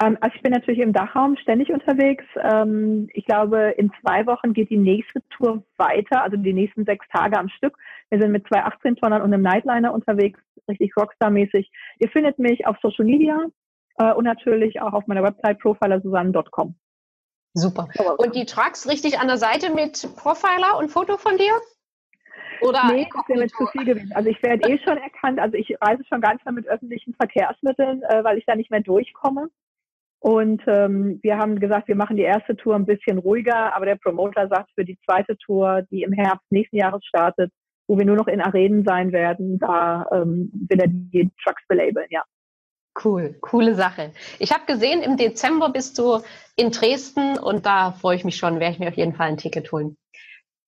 Ähm, 0.01 0.17
also 0.19 0.35
ich 0.35 0.41
bin 0.41 0.51
natürlich 0.51 0.81
im 0.81 0.93
Dachraum 0.93 1.37
ständig 1.37 1.69
unterwegs. 1.69 2.25
Ähm, 2.41 3.07
ich 3.13 3.25
glaube, 3.25 3.75
in 3.77 3.91
zwei 4.01 4.25
Wochen 4.25 4.53
geht 4.53 4.71
die 4.71 4.77
nächste 4.77 5.21
Tour 5.29 5.63
weiter, 5.77 6.23
also 6.23 6.37
die 6.37 6.53
nächsten 6.53 6.85
sechs 6.85 7.07
Tage 7.09 7.37
am 7.37 7.49
Stück. 7.49 7.77
Wir 8.09 8.19
sind 8.19 8.31
mit 8.31 8.47
zwei 8.47 8.65
18-Tonnern 8.65 9.21
und 9.21 9.31
einem 9.31 9.43
Nightliner 9.43 9.93
unterwegs, 9.93 10.39
richtig 10.67 10.97
Rockstar-mäßig. 10.97 11.69
Ihr 11.99 12.09
findet 12.09 12.39
mich 12.39 12.65
auf 12.65 12.77
Social 12.81 13.05
Media 13.05 13.45
äh, 13.97 14.13
und 14.13 14.25
natürlich 14.25 14.81
auch 14.81 14.93
auf 14.93 15.07
meiner 15.07 15.23
Website 15.23 15.59
profilersusanne.com. 15.59 16.75
Super. 17.53 17.89
Und 18.17 18.35
die 18.35 18.45
Trucks 18.45 18.87
richtig 18.87 19.19
an 19.19 19.27
der 19.27 19.37
Seite 19.37 19.73
mit 19.73 20.07
Profiler 20.15 20.77
und 20.77 20.89
Foto 20.89 21.17
von 21.17 21.37
dir? 21.37 21.53
Oder 22.61 22.91
nee, 22.93 23.07
das 23.13 23.27
wäre 23.27 23.39
mir 23.39 23.47
zu 23.47 23.65
viel 23.67 23.85
gewesen. 23.85 24.11
Also 24.13 24.29
ich 24.29 24.41
werde 24.43 24.69
eh 24.69 24.79
schon 24.79 24.97
erkannt, 24.97 25.39
also 25.39 25.57
ich 25.57 25.75
reise 25.81 26.03
schon 26.07 26.21
gar 26.21 26.33
nicht 26.33 26.45
mehr 26.45 26.53
mit 26.53 26.67
öffentlichen 26.67 27.13
Verkehrsmitteln, 27.15 28.03
äh, 28.03 28.23
weil 28.23 28.37
ich 28.37 28.45
da 28.45 28.55
nicht 28.55 28.71
mehr 28.71 28.81
durchkomme. 28.81 29.49
Und 30.19 30.61
ähm, 30.67 31.19
wir 31.23 31.37
haben 31.37 31.59
gesagt, 31.59 31.87
wir 31.87 31.95
machen 31.95 32.15
die 32.15 32.21
erste 32.21 32.55
Tour 32.55 32.75
ein 32.75 32.85
bisschen 32.85 33.17
ruhiger, 33.17 33.75
aber 33.75 33.87
der 33.87 33.95
Promoter 33.95 34.47
sagt, 34.47 34.69
für 34.75 34.85
die 34.85 34.99
zweite 35.03 35.35
Tour, 35.37 35.81
die 35.89 36.03
im 36.03 36.13
Herbst 36.13 36.45
nächsten 36.51 36.77
Jahres 36.77 37.03
startet, 37.03 37.51
wo 37.87 37.97
wir 37.97 38.05
nur 38.05 38.15
noch 38.15 38.27
in 38.27 38.39
Arenen 38.39 38.85
sein 38.85 39.11
werden, 39.11 39.57
da 39.57 40.05
ähm, 40.11 40.51
will 40.69 40.79
er 40.79 40.87
die 40.87 41.31
Trucks 41.43 41.63
belabeln, 41.67 42.05
ja. 42.11 42.23
Cool, 43.03 43.35
coole 43.41 43.75
Sache. 43.75 44.13
Ich 44.39 44.51
habe 44.51 44.65
gesehen, 44.65 45.01
im 45.01 45.17
Dezember 45.17 45.69
bist 45.69 45.97
du 45.97 46.21
in 46.55 46.71
Dresden 46.71 47.37
und 47.39 47.65
da 47.65 47.93
freue 47.93 48.17
ich 48.17 48.25
mich 48.25 48.35
schon, 48.35 48.59
werde 48.59 48.73
ich 48.73 48.79
mir 48.79 48.89
auf 48.89 48.97
jeden 48.97 49.13
Fall 49.13 49.29
ein 49.29 49.37
Ticket 49.37 49.71
holen. 49.71 49.97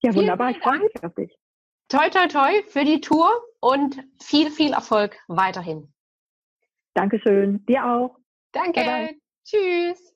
Ja, 0.02 0.16
wunderbar, 0.16 0.52
ich 0.52 0.60
freue 0.60 0.80
mich 0.80 1.04
auf 1.04 1.14
dich. 1.16 1.38
Toi, 1.90 2.10
toi, 2.10 2.28
toi 2.28 2.64
für 2.70 2.86
die 2.86 3.02
Tour 3.02 3.30
und 3.60 4.02
viel, 4.22 4.52
viel 4.52 4.74
Erfolg 4.74 5.18
weiterhin. 5.28 5.94
Dankeschön, 6.94 7.66
dir 7.66 7.86
auch. 7.86 8.18
Danke. 8.52 8.84
Bye 8.84 8.86
bye. 8.86 9.20
Tschüss. 9.46 10.13